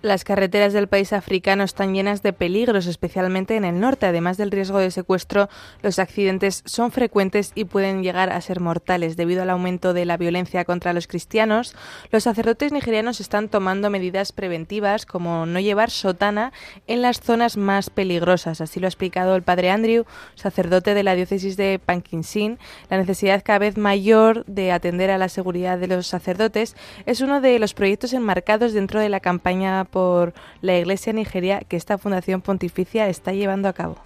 [0.04, 4.04] Las carreteras del país africano están llenas de peligros, especialmente en el norte.
[4.04, 5.48] Además del riesgo de secuestro,
[5.80, 9.16] los accidentes son frecuentes y pueden llegar a ser mortales.
[9.16, 11.74] Debido al aumento de la violencia contra los cristianos,
[12.10, 16.52] los sacerdotes nigerianos están tomando medidas preventivas como no llevar sotana
[16.86, 18.60] en las zonas más peligrosas.
[18.60, 22.58] Así lo ha explicado el padre Andrew, sacerdote de la diócesis de Pankinsin.
[22.90, 27.40] La necesidad cada vez mayor de atender a la seguridad de los sacerdotes es uno
[27.40, 32.42] de los proyectos enmarcados dentro de la campaña por la Iglesia Nigeria que esta Fundación
[32.42, 33.96] Pontificia está llevando a cabo.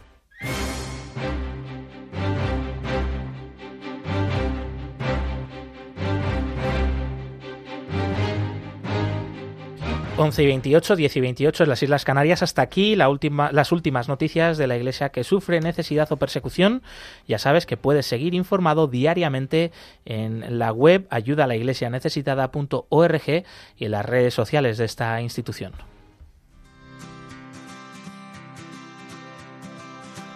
[10.18, 12.42] 11 y 28, 10 y 28 en las Islas Canarias.
[12.42, 16.82] Hasta aquí la última, las últimas noticias de la Iglesia que sufre necesidad o persecución.
[17.28, 19.70] Ya sabes que puedes seguir informado diariamente
[20.04, 23.44] en la web ayudalaiglesianecesitada.org
[23.76, 25.74] y en las redes sociales de esta institución.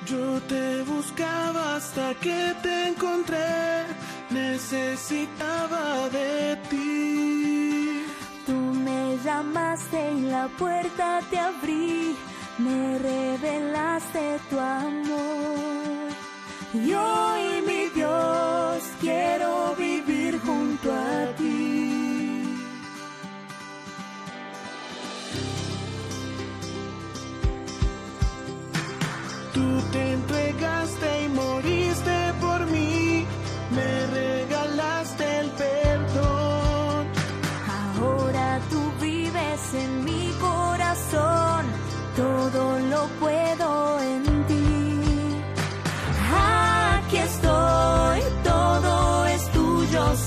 [0.06, 3.86] Yo te buscaba hasta que te encontré,
[4.30, 7.61] necesitaba de ti.
[9.24, 12.16] Llamaste y la puerta te abrí,
[12.58, 16.08] me revelaste tu amor.
[16.74, 22.58] Y hoy, mi Dios, quiero vivir junto a ti.
[29.54, 30.81] Tú te entregaste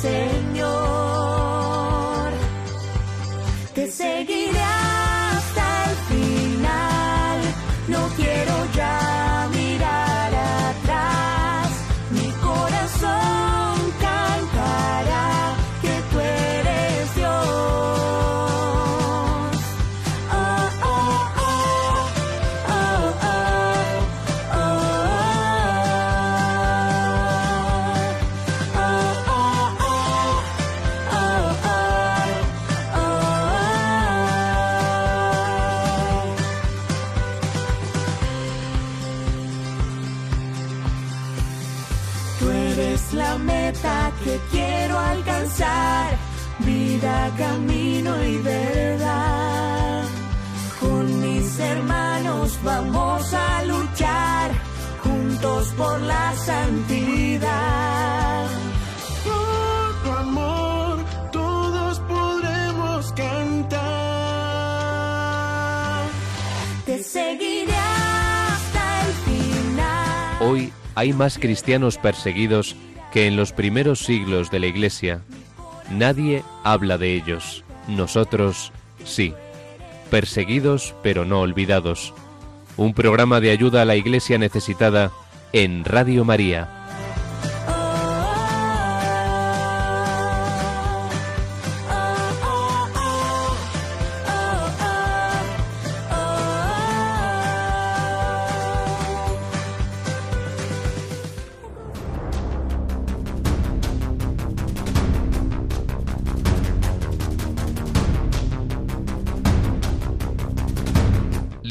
[0.05, 0.34] say.
[47.31, 50.03] Camino y verdad.
[50.79, 54.51] Con mis hermanos vamos a luchar
[55.03, 57.45] juntos por la santidad.
[59.23, 60.97] Por tu amor
[61.31, 63.75] todos podremos cantar.
[66.85, 70.37] Te seguiré hasta el final.
[70.41, 72.75] Hoy hay más cristianos perseguidos
[73.11, 75.21] que en los primeros siglos de la Iglesia.
[75.91, 77.63] Nadie habla de ellos.
[77.87, 78.71] Nosotros
[79.03, 79.33] sí.
[80.09, 82.13] Perseguidos pero no olvidados.
[82.77, 85.11] Un programa de ayuda a la Iglesia necesitada
[85.53, 86.74] en Radio María.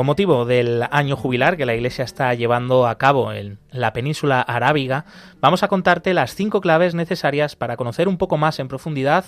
[0.00, 4.40] Con motivo del año jubilar que la Iglesia está llevando a cabo en la península
[4.40, 5.04] arábiga,
[5.42, 9.26] vamos a contarte las cinco claves necesarias para conocer un poco más en profundidad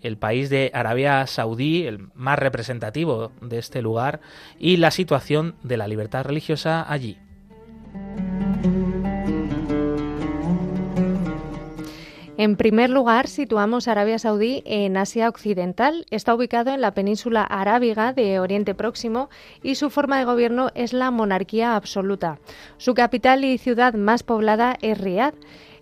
[0.00, 4.20] el país de Arabia Saudí, el más representativo de este lugar,
[4.60, 7.18] y la situación de la libertad religiosa allí.
[12.42, 16.06] En primer lugar, situamos Arabia Saudí en Asia Occidental.
[16.10, 19.30] Está ubicado en la península arábiga de Oriente Próximo
[19.62, 22.40] y su forma de gobierno es la monarquía absoluta.
[22.78, 25.34] Su capital y ciudad más poblada es Riad.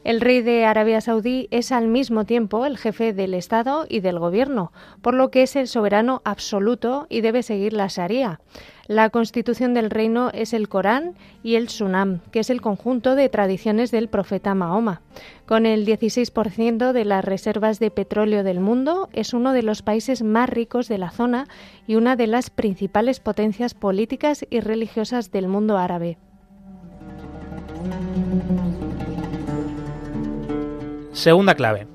[0.02, 4.18] El rey de Arabia Saudí es al mismo tiempo el jefe del Estado y del
[4.18, 8.40] gobierno, por lo que es el soberano absoluto y debe seguir la Sharia.
[8.86, 13.28] La constitución del reino es el Corán y el Sunam, que es el conjunto de
[13.28, 15.02] tradiciones del profeta Mahoma.
[15.44, 20.22] Con el 16% de las reservas de petróleo del mundo, es uno de los países
[20.22, 21.46] más ricos de la zona
[21.86, 26.16] y una de las principales potencias políticas y religiosas del mundo árabe.
[31.12, 31.88] Segunda clave.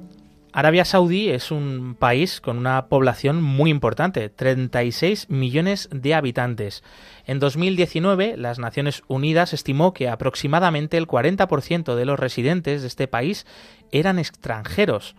[0.52, 6.84] Arabia Saudí es un país con una población muy importante, 36 millones de habitantes.
[7.26, 13.08] En 2019, las Naciones Unidas estimó que aproximadamente el 40% de los residentes de este
[13.08, 13.46] país
[13.92, 15.16] eran extranjeros.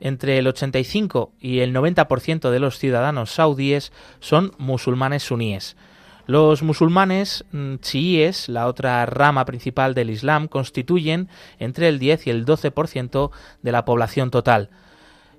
[0.00, 5.76] Entre el 85 y el 90% de los ciudadanos saudíes son musulmanes suníes.
[6.26, 11.28] Los musulmanes mm, chiíes, la otra rama principal del Islam, constituyen
[11.60, 13.30] entre el 10 y el 12%
[13.62, 14.70] de la población total.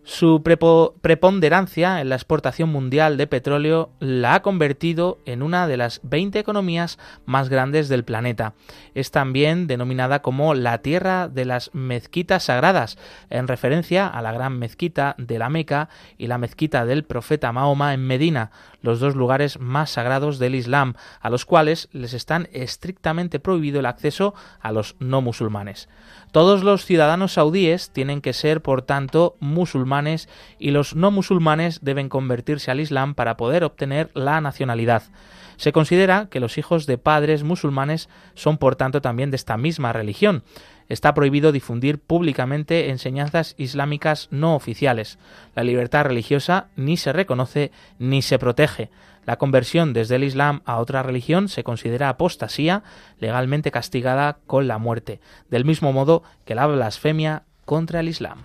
[0.08, 6.00] Su preponderancia en la exportación mundial de petróleo la ha convertido en una de las
[6.04, 8.54] 20 economías más grandes del planeta.
[8.96, 12.98] Es también denominada como la tierra de las mezquitas sagradas,
[13.30, 17.94] en referencia a la gran mezquita de la Meca y la mezquita del profeta Mahoma
[17.94, 23.42] en Medina, los dos lugares más sagrados del Islam, a los cuales les están estrictamente
[23.42, 25.90] prohibido el acceso a los no musulmanes.
[26.32, 29.97] Todos los ciudadanos saudíes tienen que ser, por tanto, musulmanes
[30.60, 35.04] y los no musulmanes deben convertirse al Islam para poder obtener la nacionalidad.
[35.58, 39.92] Se considera que los hijos de padres musulmanes son, por tanto, también de esta misma
[39.92, 40.44] religión.
[40.88, 45.18] Está prohibido difundir públicamente enseñanzas islámicas no oficiales.
[45.56, 48.90] La libertad religiosa ni se reconoce ni se protege.
[49.26, 52.84] La conversión desde el Islam a otra religión se considera apostasía,
[53.20, 55.20] legalmente castigada con la muerte,
[55.50, 58.44] del mismo modo que la blasfemia contra el Islam.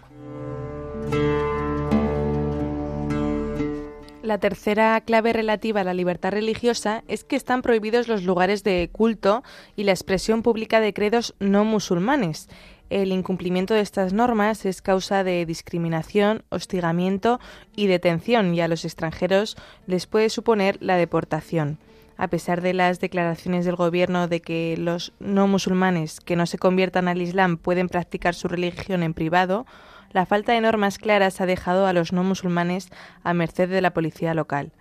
[4.23, 8.89] La tercera clave relativa a la libertad religiosa es que están prohibidos los lugares de
[8.91, 9.43] culto
[9.77, 12.49] y la expresión pública de credos no musulmanes.
[12.89, 17.41] El incumplimiento de estas normas es causa de discriminación, hostigamiento
[17.77, 21.79] y detención y a los extranjeros les puede suponer la deportación.
[22.17, 26.59] A pesar de las declaraciones del gobierno de que los no musulmanes que no se
[26.59, 29.67] conviertan al Islam pueden practicar su religión en privado,
[30.13, 32.89] la falta de normas claras ha dejado a los no musulmanes
[33.25, 34.73] a merced de la policía local.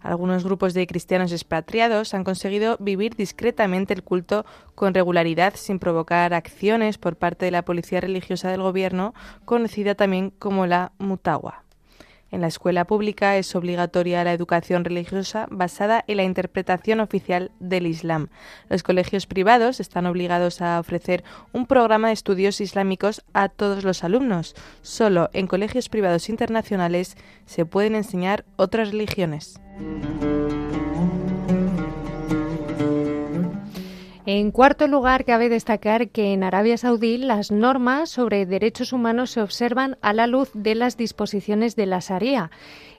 [0.00, 6.32] Algunos grupos de cristianos expatriados han conseguido vivir discretamente el culto con regularidad sin provocar
[6.32, 9.14] acciones por parte de la policía religiosa del gobierno,
[9.44, 11.65] conocida también como la Mutawa.
[12.30, 17.86] En la escuela pública es obligatoria la educación religiosa basada en la interpretación oficial del
[17.86, 18.28] Islam.
[18.68, 21.22] Los colegios privados están obligados a ofrecer
[21.52, 24.54] un programa de estudios islámicos a todos los alumnos.
[24.82, 27.16] Solo en colegios privados internacionales
[27.46, 29.60] se pueden enseñar otras religiones.
[34.28, 39.40] En cuarto lugar, cabe destacar que en Arabia Saudí las normas sobre derechos humanos se
[39.40, 42.50] observan a la luz de las disposiciones de la Sharia.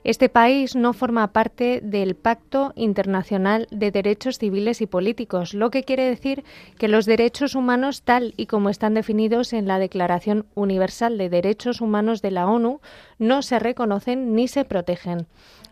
[0.04, 5.84] Este país no forma parte del Pacto Internacional de Derechos Civiles y Políticos, lo que
[5.84, 6.44] quiere decir
[6.78, 11.82] que los derechos humanos, tal y como están definidos en la Declaración Universal de Derechos
[11.82, 12.80] Humanos de la ONU,
[13.18, 15.26] no se reconocen ni se protegen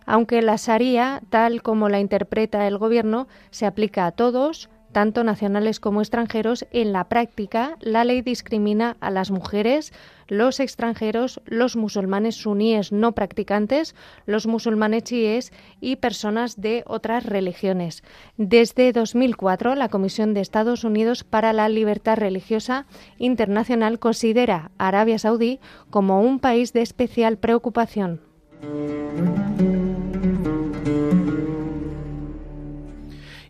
[0.07, 5.78] aunque la Sharia, tal como la interpreta el Gobierno, se aplica a todos, tanto nacionales
[5.78, 9.92] como extranjeros, en la práctica la ley discrimina a las mujeres,
[10.26, 13.94] los extranjeros, los musulmanes suníes no practicantes,
[14.24, 18.05] los musulmanes chiíes y personas de otras religiones.
[18.38, 22.86] Desde 2004, la Comisión de Estados Unidos para la Libertad Religiosa
[23.18, 28.22] Internacional considera a Arabia Saudí como un país de especial preocupación.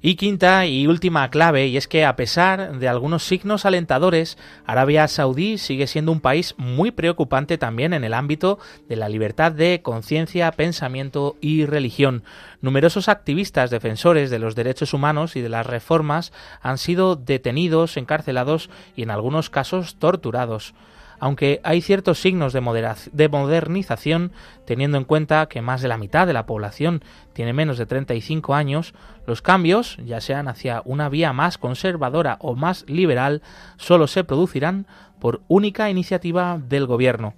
[0.09, 5.09] Y quinta y última clave, y es que a pesar de algunos signos alentadores, Arabia
[5.09, 9.83] Saudí sigue siendo un país muy preocupante también en el ámbito de la libertad de
[9.83, 12.23] conciencia, pensamiento y religión.
[12.61, 16.33] Numerosos activistas defensores de los derechos humanos y de las reformas
[16.63, 20.73] han sido detenidos, encarcelados y en algunos casos torturados
[21.19, 24.33] aunque hay ciertos signos de, modernización,
[24.65, 27.03] teniendo en cuenta que más de la mitad de la población
[27.33, 28.95] tiene menos de 35 años,
[29.27, 33.43] los cambios, ya sean hacia una vía más conservadora o más liberal,
[33.77, 34.87] solo se producirán
[35.19, 37.35] por única iniciativa del Gobierno.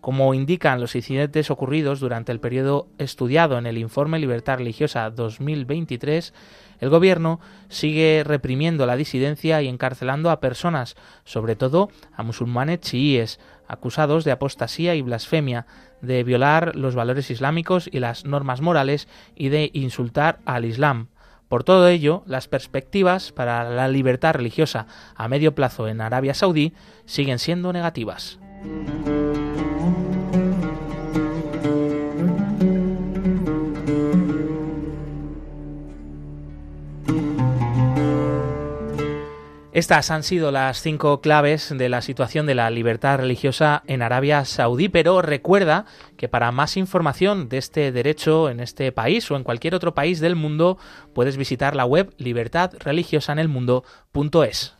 [0.00, 6.32] Como indican los incidentes ocurridos durante el periodo estudiado en el Informe Libertad Religiosa 2023,
[6.80, 13.38] el gobierno sigue reprimiendo la disidencia y encarcelando a personas, sobre todo a musulmanes chiíes,
[13.68, 15.66] acusados de apostasía y blasfemia,
[16.00, 19.06] de violar los valores islámicos y las normas morales
[19.36, 21.08] y de insultar al Islam.
[21.48, 26.72] Por todo ello, las perspectivas para la libertad religiosa a medio plazo en Arabia Saudí
[27.06, 28.38] siguen siendo negativas.
[39.72, 44.44] Estas han sido las cinco claves de la situación de la libertad religiosa en Arabia
[44.44, 49.44] Saudí, pero recuerda que para más información de este derecho en este país o en
[49.44, 50.76] cualquier otro país del mundo
[51.14, 54.79] puedes visitar la web libertadreligiosaenelmundo.es.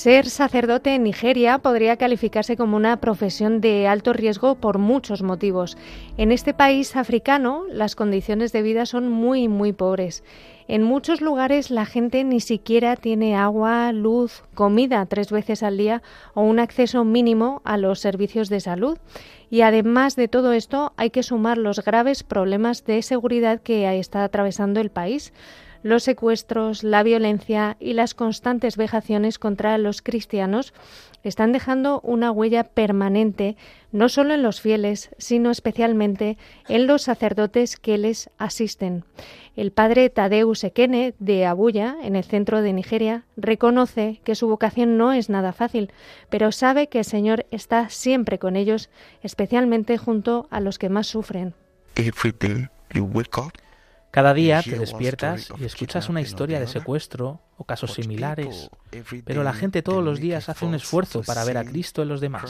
[0.00, 5.76] Ser sacerdote en Nigeria podría calificarse como una profesión de alto riesgo por muchos motivos.
[6.16, 10.24] En este país africano las condiciones de vida son muy, muy pobres.
[10.68, 16.00] En muchos lugares la gente ni siquiera tiene agua, luz, comida tres veces al día
[16.32, 18.96] o un acceso mínimo a los servicios de salud.
[19.50, 24.24] Y además de todo esto hay que sumar los graves problemas de seguridad que está
[24.24, 25.34] atravesando el país
[25.82, 30.74] los secuestros, la violencia y las constantes vejaciones contra los cristianos
[31.22, 33.56] están dejando una huella permanente
[33.92, 39.04] no solo en los fieles, sino especialmente en los sacerdotes que les asisten.
[39.56, 44.96] El padre Tadeu Ekene de Abuya, en el centro de Nigeria, reconoce que su vocación
[44.96, 45.92] no es nada fácil,
[46.30, 48.90] pero sabe que el Señor está siempre con ellos,
[49.22, 51.54] especialmente junto a los que más sufren.
[54.10, 58.70] Cada día te despiertas y escuchas una historia de secuestro o casos similares,
[59.24, 62.20] pero la gente todos los días hace un esfuerzo para ver a Cristo en los
[62.20, 62.44] demás.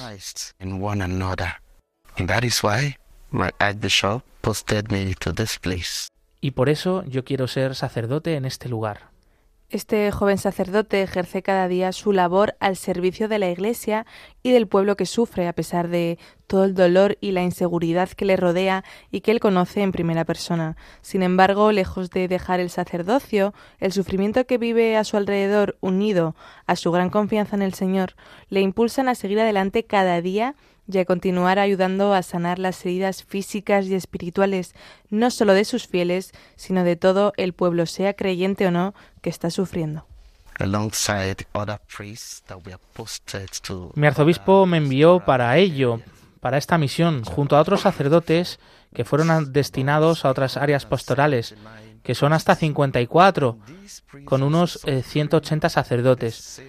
[6.40, 9.09] Y por eso yo quiero ser sacerdote en este lugar.
[9.70, 14.04] Este joven sacerdote ejerce cada día su labor al servicio de la Iglesia
[14.42, 16.18] y del pueblo que sufre a pesar de
[16.48, 20.24] todo el dolor y la inseguridad que le rodea y que él conoce en primera
[20.24, 20.76] persona.
[21.02, 26.34] Sin embargo, lejos de dejar el sacerdocio, el sufrimiento que vive a su alrededor, unido
[26.66, 28.16] a su gran confianza en el Señor,
[28.48, 30.56] le impulsan a seguir adelante cada día
[30.94, 34.74] y a continuar ayudando a sanar las heridas físicas y espirituales
[35.08, 39.30] no solo de sus fieles, sino de todo el pueblo, sea creyente o no, que
[39.30, 40.06] está sufriendo.
[43.94, 46.00] Mi arzobispo me envió para ello,
[46.40, 48.58] para esta misión, junto a otros sacerdotes
[48.94, 51.54] que fueron destinados a otras áreas pastorales,
[52.02, 53.58] que son hasta 54,
[54.24, 56.62] con unos 180 sacerdotes.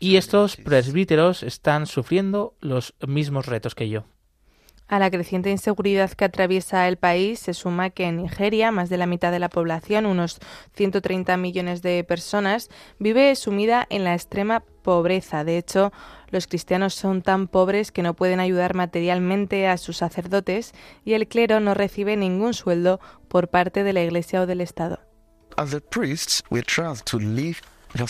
[0.00, 4.04] Y estos presbíteros están sufriendo los mismos retos que yo.
[4.88, 8.96] A la creciente inseguridad que atraviesa el país se suma que en Nigeria más de
[8.96, 10.38] la mitad de la población, unos
[10.76, 15.44] 130 millones de personas, vive sumida en la extrema pobreza.
[15.44, 15.92] De hecho,
[16.30, 20.72] los cristianos son tan pobres que no pueden ayudar materialmente a sus sacerdotes
[21.04, 25.00] y el clero no recibe ningún sueldo por parte de la Iglesia o del Estado.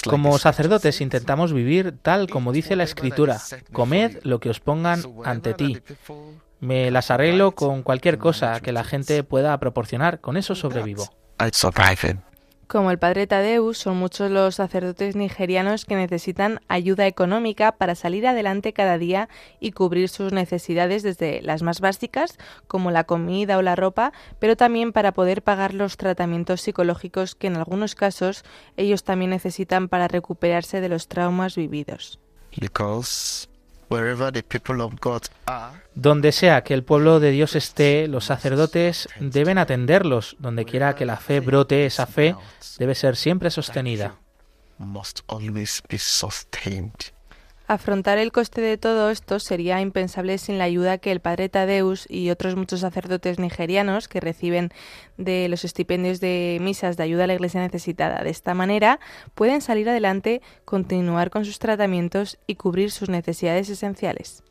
[0.09, 3.41] Como sacerdotes intentamos vivir tal como dice la Escritura,
[3.73, 5.81] comed lo que os pongan ante ti.
[6.61, 11.09] Me las arreglo con cualquier cosa que la gente pueda proporcionar, con eso sobrevivo.
[12.69, 18.27] Como el padre Tadeus, son muchos los sacerdotes nigerianos que necesitan ayuda económica para salir
[18.27, 23.63] adelante cada día y cubrir sus necesidades desde las más básicas, como la comida o
[23.63, 28.45] la ropa, pero también para poder pagar los tratamientos psicológicos que en algunos casos
[28.77, 32.21] ellos también necesitan para recuperarse de los traumas vividos.
[35.95, 40.37] Donde sea que el pueblo de Dios esté, los sacerdotes deben atenderlos.
[40.39, 42.37] Donde quiera que la fe brote, esa fe
[42.79, 44.15] debe ser siempre sostenida.
[47.69, 52.07] Afrontar el coste de todo esto sería impensable sin la ayuda que el padre Tadeus
[52.09, 54.71] y otros muchos sacerdotes nigerianos que reciben
[55.19, 58.25] de los estipendios de misas de ayuda a la iglesia necesitada.
[58.25, 59.01] De esta manera
[59.35, 64.43] pueden salir adelante, continuar con sus tratamientos y cubrir sus necesidades esenciales.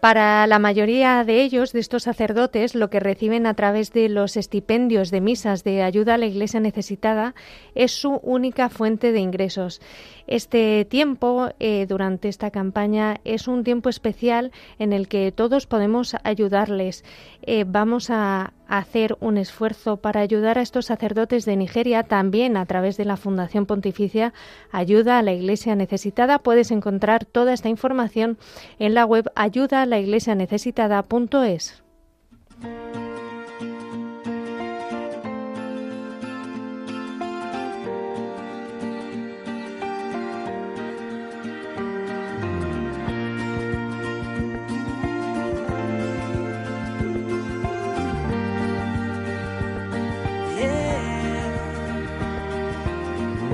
[0.00, 4.38] Para la mayoría de ellos, de estos sacerdotes, lo que reciben a través de los
[4.38, 7.34] estipendios de misas de ayuda a la Iglesia necesitada
[7.74, 9.82] es su única fuente de ingresos.
[10.26, 16.16] Este tiempo, eh, durante esta campaña, es un tiempo especial en el que todos podemos
[16.24, 17.04] ayudarles.
[17.42, 22.64] Eh, vamos a hacer un esfuerzo para ayudar a estos sacerdotes de Nigeria también a
[22.66, 24.32] través de la Fundación Pontificia
[24.70, 26.38] Ayuda a la Iglesia Necesitada.
[26.38, 28.38] Puedes encontrar toda esta información
[28.78, 29.32] en la web
[29.96, 31.82] ayudaalaiglesianecesitada.es.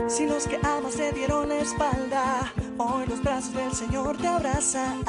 [0.09, 5.05] Si los que amas te dieron la espalda, hoy los brazos del Señor te abrazan.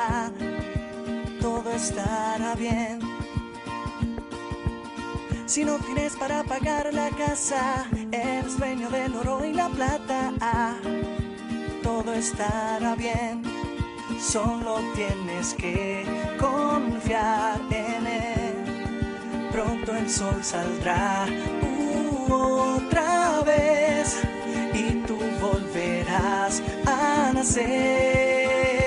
[1.41, 2.99] Todo estará bien.
[5.45, 10.33] Si no tienes para pagar la casa, eres dueño del oro y la plata.
[11.83, 13.43] Todo estará bien.
[14.19, 16.05] Solo tienes que
[16.39, 19.49] confiar en él.
[19.51, 21.25] Pronto el sol saldrá
[22.29, 24.19] otra vez
[24.73, 28.86] y tú volverás a nacer.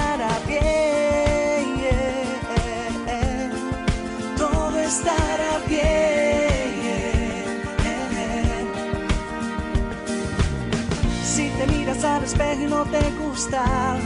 [12.21, 13.97] Al espejo y no te gusta,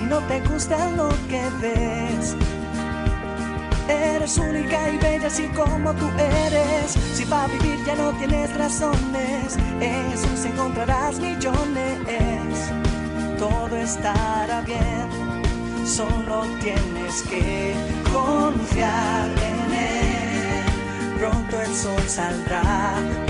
[0.00, 2.36] y no te gusta lo que ves.
[3.88, 6.92] Eres única y bella así como tú eres.
[7.14, 11.98] Si para vivir ya no tienes razones, en Jesús encontrarás millones.
[13.38, 17.74] Todo estará bien, solo tienes que
[18.12, 21.18] confiar en Él.
[21.18, 23.29] Pronto el sol saldrá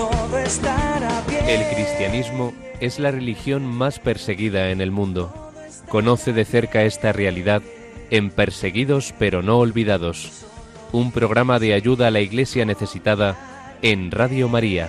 [0.00, 1.46] todo estará bien.
[1.46, 5.52] El cristianismo es la religión más perseguida en el mundo.
[5.88, 7.62] Conoce de cerca esta realidad
[8.10, 10.46] en Perseguidos pero no olvidados,
[10.92, 13.36] un programa de ayuda a la iglesia necesitada
[13.82, 14.88] en Radio María.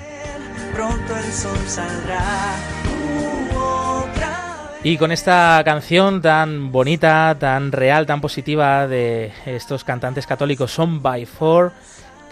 [0.74, 2.22] Pronto el sol saldrá.
[4.84, 11.04] Y con esta canción tan bonita, tan real, tan positiva de estos cantantes católicos Son
[11.04, 11.72] by Four,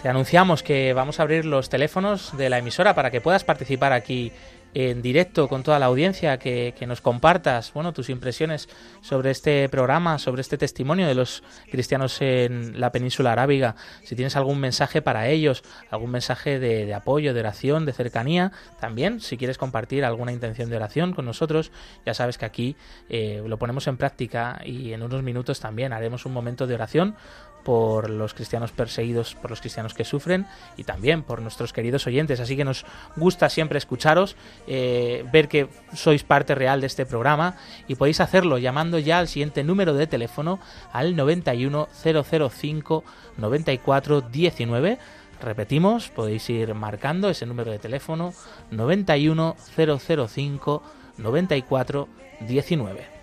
[0.02, 3.92] te anunciamos que vamos a abrir los teléfonos de la emisora para que puedas participar
[3.92, 4.32] aquí
[4.72, 8.68] en directo con toda la audiencia, que, nos compartas bueno, tus impresiones
[9.00, 13.74] sobre este programa, sobre este testimonio de los cristianos en la península arábiga.
[14.04, 18.52] Si tienes algún mensaje para ellos, algún mensaje de, de apoyo, de oración, de cercanía,
[18.80, 21.72] también si quieres compartir alguna intención de oración con nosotros,
[22.06, 22.76] ya sabes que aquí
[23.08, 27.16] eh, lo ponemos en práctica y en unos minutos también haremos un momento de oración
[27.64, 30.46] por los cristianos perseguidos, por los cristianos que sufren
[30.76, 32.38] y también por nuestros queridos oyentes.
[32.40, 32.84] Así que nos
[33.16, 34.36] gusta siempre escucharos,
[34.66, 37.56] eh, ver que sois parte real de este programa
[37.88, 40.60] y podéis hacerlo llamando ya al siguiente número de teléfono
[40.92, 43.04] al 91005
[43.36, 44.98] 94 19.
[45.40, 48.34] Repetimos, podéis ir marcando ese número de teléfono
[48.70, 50.82] 91005
[51.16, 52.08] 94
[52.40, 53.19] 19.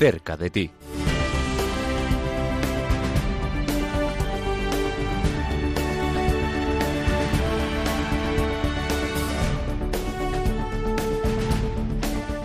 [0.00, 0.70] Cerca de ti.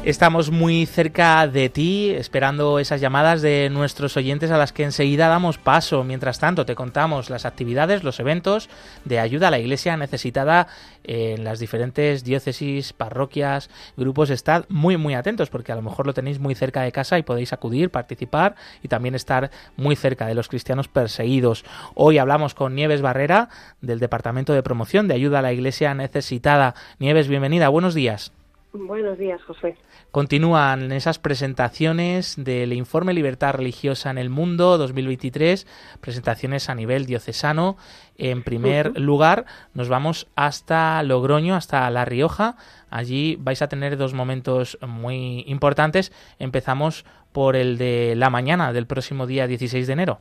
[0.06, 5.30] Estamos muy cerca de ti, esperando esas llamadas de nuestros oyentes a las que enseguida
[5.30, 6.04] damos paso.
[6.04, 8.70] Mientras tanto, te contamos las actividades, los eventos
[9.04, 10.68] de ayuda a la iglesia necesitada
[11.06, 14.30] en las diferentes diócesis, parroquias, grupos.
[14.30, 17.24] Estad muy, muy atentos porque a lo mejor lo tenéis muy cerca de casa y
[17.24, 18.54] podéis acudir, participar
[18.84, 21.66] y también estar muy cerca de los cristianos perseguidos.
[21.96, 23.50] Hoy hablamos con Nieves Barrera
[23.82, 26.76] del Departamento de Promoción de Ayuda a la Iglesia Necesitada.
[27.00, 28.32] Nieves, bienvenida, buenos días.
[28.78, 29.78] Buenos días, José.
[30.12, 35.66] Continúan esas presentaciones del informe Libertad Religiosa en el Mundo 2023,
[36.02, 37.78] presentaciones a nivel diocesano.
[38.18, 42.58] En primer lugar, nos vamos hasta Logroño, hasta La Rioja.
[42.90, 46.12] Allí vais a tener dos momentos muy importantes.
[46.38, 50.20] Empezamos por el de la mañana del próximo día 16 de enero.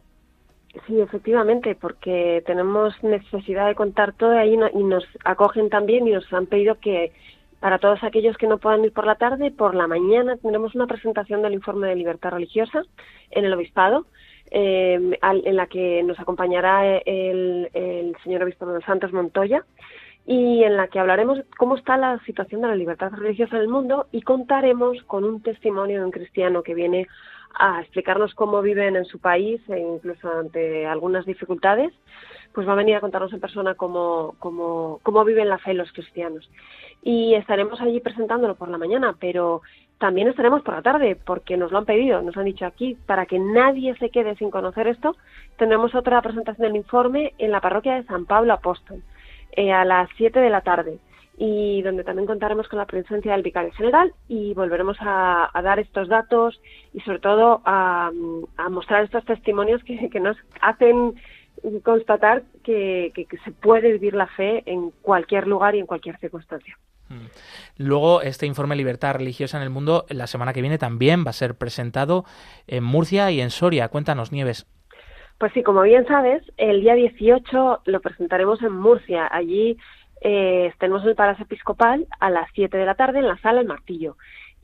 [0.86, 6.32] Sí, efectivamente, porque tenemos necesidad de contar todo ahí y nos acogen también y nos
[6.32, 7.12] han pedido que
[7.64, 10.86] para todos aquellos que no puedan ir por la tarde, por la mañana tendremos una
[10.86, 12.82] presentación del informe de libertad religiosa
[13.30, 14.04] en el obispado,
[14.50, 19.64] eh, en la que nos acompañará el, el señor obispo de los Santos Montoya
[20.26, 23.68] y en la que hablaremos cómo está la situación de la libertad religiosa en el
[23.68, 27.06] mundo y contaremos con un testimonio de un cristiano que viene
[27.58, 31.94] a explicarnos cómo viven en su país e incluso ante algunas dificultades,
[32.54, 35.92] pues va a venir a contarnos en persona cómo, cómo, cómo viven la fe los
[35.92, 36.48] cristianos.
[37.02, 39.62] Y estaremos allí presentándolo por la mañana, pero
[39.98, 43.26] también estaremos por la tarde, porque nos lo han pedido, nos han dicho aquí, para
[43.26, 45.16] que nadie se quede sin conocer esto,
[45.56, 49.02] tendremos otra presentación del informe en la parroquia de San Pablo Apóstol,
[49.52, 50.98] eh, a las 7 de la tarde
[51.36, 55.80] y donde también contaremos con la presencia del vicario general y volveremos a, a dar
[55.80, 56.60] estos datos
[56.92, 58.12] y sobre todo a,
[58.56, 61.14] a mostrar estos testimonios que, que nos hacen
[61.82, 66.18] constatar que, que- que se puede vivir la fe en cualquier lugar y en cualquier
[66.18, 66.76] circunstancia.
[67.76, 71.34] Luego, este informe Libertad Religiosa en el Mundo, la semana que viene también va a
[71.34, 72.24] ser presentado
[72.66, 73.88] en Murcia y en Soria.
[73.88, 74.66] Cuéntanos, Nieves.
[75.38, 79.28] Pues sí, como bien sabes, el día 18 lo presentaremos en Murcia.
[79.30, 79.76] Allí
[80.22, 83.66] eh, tenemos el Palacio Episcopal a las 7 de la tarde en la sala El
[83.66, 84.16] Martillo.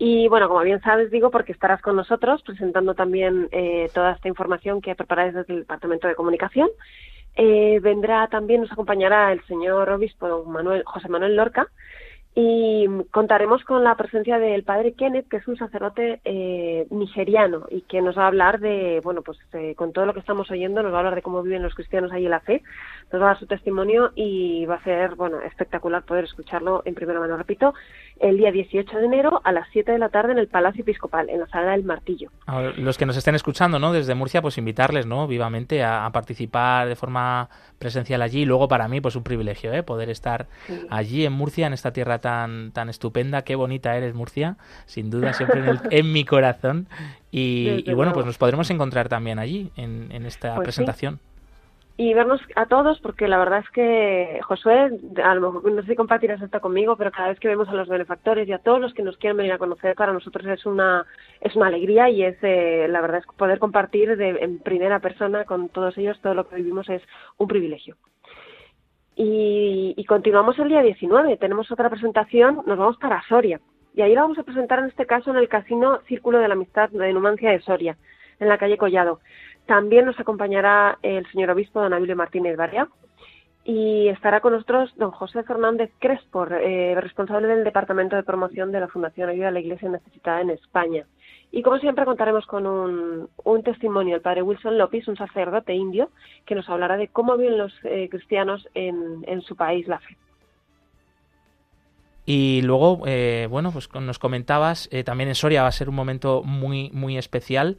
[0.03, 4.29] Y bueno, como bien sabes, digo, porque estarás con nosotros presentando también eh, toda esta
[4.29, 6.71] información que preparáis desde el Departamento de Comunicación.
[7.37, 11.69] Eh, vendrá también, nos acompañará el señor obispo Manuel, José Manuel Lorca,
[12.35, 17.83] y contaremos con la presencia del padre Kenneth, que es un sacerdote eh, nigeriano y
[17.83, 20.83] que nos va a hablar de, bueno, pues eh, con todo lo que estamos oyendo,
[20.83, 22.63] nos va a hablar de cómo viven los cristianos ahí en la fe,
[23.13, 26.95] nos va a dar su testimonio y va a ser, bueno, espectacular poder escucharlo en
[26.95, 27.75] primera mano, repito,
[28.21, 31.31] el día 18 de enero a las 7 de la tarde en el Palacio Episcopal,
[31.31, 32.31] en la Sala del Martillo.
[32.47, 33.93] A los que nos estén escuchando, ¿no?
[33.93, 35.27] Desde Murcia, pues invitarles, ¿no?
[35.27, 37.49] Vivamente a, a participar de forma
[37.79, 38.43] presencial allí.
[38.43, 39.83] Y luego para mí, pues un privilegio, ¿eh?
[39.83, 40.87] Poder estar Sí.
[40.91, 43.43] allí en Murcia, en esta tierra tan, tan estupenda.
[43.43, 44.57] Qué bonita eres, Murcia.
[44.85, 46.89] Sin duda, siempre en, el- en mi corazón.
[47.33, 50.85] Y, bueno, pues nos podremos encontrar también allí, en, en esta Pues sí.
[52.01, 54.91] Y vernos a todos porque la verdad es que Josué,
[55.23, 57.75] a lo mejor no sé si compartirás esto conmigo, pero cada vez que vemos a
[57.75, 60.65] los benefactores y a todos los que nos quieren venir a conocer, para nosotros es
[60.65, 61.05] una
[61.43, 65.45] es una alegría y es eh, la verdad es poder compartir de, en primera persona
[65.45, 67.03] con todos ellos todo lo que vivimos es
[67.37, 67.97] un privilegio.
[69.15, 73.61] Y, y continuamos el día 19, tenemos otra presentación, nos vamos para Soria.
[73.95, 76.55] Y ahí la vamos a presentar en este caso en el Casino Círculo de la
[76.55, 77.99] Amistad de Numancia de Soria,
[78.39, 79.21] en la calle Collado.
[79.71, 82.89] También nos acompañará el señor obispo don Abilio Martínez Barea
[83.63, 88.81] y estará con nosotros don José Fernández Crespo, eh, responsable del Departamento de Promoción de
[88.81, 91.07] la Fundación Ayuda a la Iglesia Necesitada en España.
[91.53, 96.11] Y como siempre contaremos con un, testimonio del padre Wilson López, un sacerdote indio,
[96.47, 100.17] que nos hablará de cómo viven los eh, cristianos en, su país la fe.
[102.27, 105.95] Y luego, eh, bueno, pues nos comentabas, eh, también en Soria va a ser un
[105.95, 107.77] momento muy, muy especial.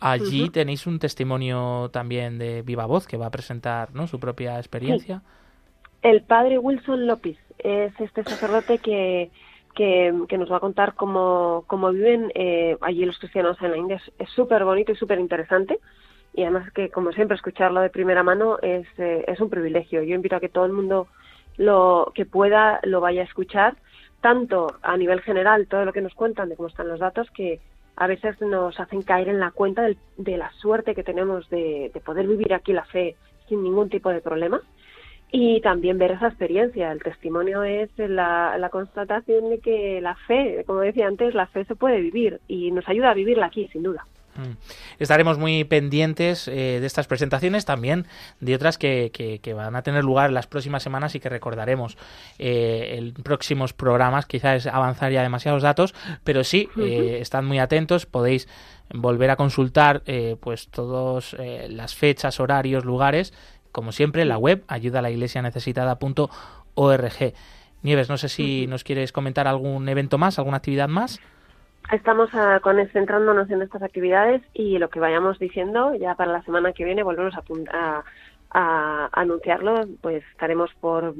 [0.00, 4.06] Allí tenéis un testimonio también de viva voz que va a presentar ¿no?
[4.06, 5.22] su propia experiencia.
[6.02, 9.30] El padre Wilson López es este sacerdote que,
[9.74, 13.76] que, que nos va a contar cómo, cómo viven eh, allí los cristianos en la
[13.76, 13.96] India.
[13.96, 15.80] Es- Es súper bonito y súper interesante.
[16.34, 20.02] Y además que, como siempre, escucharlo de primera mano es, eh, es un privilegio.
[20.04, 21.08] Yo invito a que todo el mundo
[21.56, 23.76] lo que pueda lo vaya a escuchar,
[24.20, 27.58] tanto a nivel general, todo lo que nos cuentan de cómo están los datos, que
[28.00, 31.90] a veces nos hacen caer en la cuenta del- de la suerte que tenemos de,
[31.92, 33.16] de poder vivir aquí la fe
[33.48, 34.60] sin ningún tipo de problema
[35.30, 36.92] y también ver esa experiencia.
[36.92, 41.64] El testimonio es la, la constatación de que la fe, como decía antes, la fe
[41.64, 44.06] se puede vivir y nos ayuda a vivirla aquí, sin duda.
[44.38, 44.52] Mm.
[45.00, 48.06] Estaremos muy pendientes eh, de estas presentaciones, también
[48.40, 51.28] de otras que, que- que van a tener lugar en las próximas semanas y que
[51.28, 51.96] recordaremos
[52.38, 54.26] eh, en próximos programas.
[54.26, 58.48] Quizás avanzar ya demasiados datos, pero sí, eh, estad muy atentos, podéis
[58.94, 61.36] volver a consultar eh, pues todas
[61.68, 63.34] las fechas, horarios, lugares,
[63.72, 67.34] como siempre, en la web ayudalaiglesianecesitada.org.
[67.82, 71.20] Nieves, no sé si nos quieres comentar algún evento más, alguna actividad más.
[71.92, 76.42] Estamos ah, con, centrándonos en estas actividades y lo que vayamos diciendo ya para la
[76.42, 78.02] semana que viene volvemos a, a-
[78.50, 79.86] a anunciarlo.
[80.02, 81.14] Pues estaremos por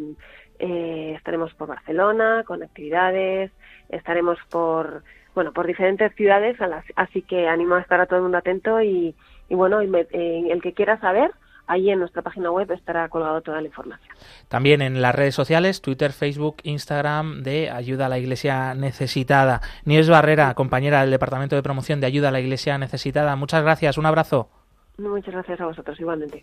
[0.59, 3.51] eh, estaremos por Barcelona con actividades,
[3.89, 5.05] estaremos por
[5.35, 8.39] bueno por diferentes ciudades, a las- así que animo a estar a todo el mundo
[8.39, 9.14] atento y,
[9.49, 11.31] y bueno eh, el que quiera saber
[11.69, 14.16] ahí en nuestra página web estará colgado toda la información.
[14.49, 19.61] También en las redes sociales, Twitter, Facebook, Instagram, de Ayuda a la Iglesia Necesitada.
[19.85, 23.37] Nieves Barrera, compañera del Departamento de Promoción de Ayuda a la Iglesia Necesitada.
[23.37, 24.49] Muchas gracias, un abrazo.
[24.97, 26.43] Muchas gracias a vosotros igualmente.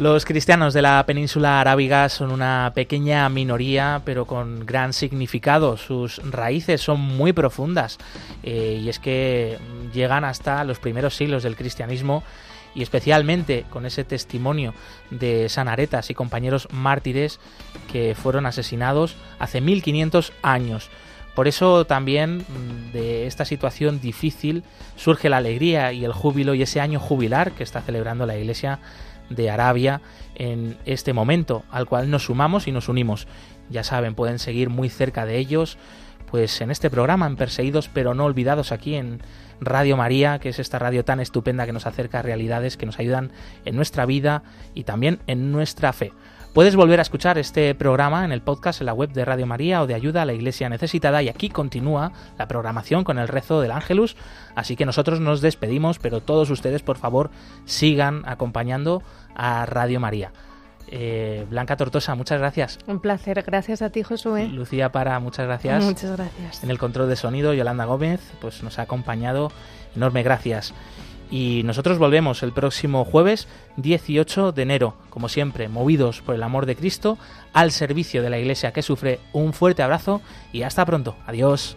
[0.00, 5.76] Los cristianos de la península arábiga son una pequeña minoría, pero con gran significado.
[5.76, 7.98] Sus raíces son muy profundas
[8.42, 9.58] eh, y es que
[9.92, 12.22] llegan hasta los primeros siglos del cristianismo
[12.74, 14.72] y especialmente con ese testimonio
[15.10, 17.38] de Sanaretas y compañeros mártires
[17.92, 20.88] que fueron asesinados hace 1500 años.
[21.34, 24.64] Por eso también mm, de esta situación difícil
[24.96, 28.78] surge la alegría y el júbilo y ese año jubilar que está celebrando la Iglesia
[29.30, 30.02] de Arabia
[30.34, 33.26] en este momento, al cual nos sumamos y nos unimos.
[33.70, 35.78] Ya saben, pueden seguir muy cerca de ellos,
[36.30, 39.22] pues en este programa, en Perseguidos pero no olvidados aquí en
[39.60, 42.98] Radio María, que es esta radio tan estupenda que nos acerca a realidades que nos
[42.98, 43.30] ayudan
[43.64, 44.42] en nuestra vida
[44.74, 46.12] y también en nuestra fe.
[46.52, 49.82] Puedes volver a escuchar este programa en el podcast en la web de Radio María
[49.82, 53.60] o de Ayuda a la Iglesia Necesitada y aquí continúa la programación con el rezo
[53.60, 54.16] del Ángelus,
[54.56, 57.30] así que nosotros nos despedimos, pero todos ustedes por favor
[57.66, 59.04] sigan acompañando
[59.40, 60.32] a Radio María.
[60.86, 62.78] Eh, Blanca Tortosa, muchas gracias.
[62.86, 64.48] Un placer, gracias a ti Josué.
[64.48, 65.82] Lucía Para, muchas gracias.
[65.82, 66.62] Muchas gracias.
[66.62, 69.50] En el control de sonido, Yolanda Gómez, pues nos ha acompañado,
[69.96, 70.74] enorme gracias.
[71.30, 76.66] Y nosotros volvemos el próximo jueves 18 de enero, como siempre, movidos por el amor
[76.66, 77.18] de Cristo,
[77.52, 79.20] al servicio de la Iglesia que sufre.
[79.32, 80.20] Un fuerte abrazo
[80.52, 81.16] y hasta pronto.
[81.26, 81.76] Adiós.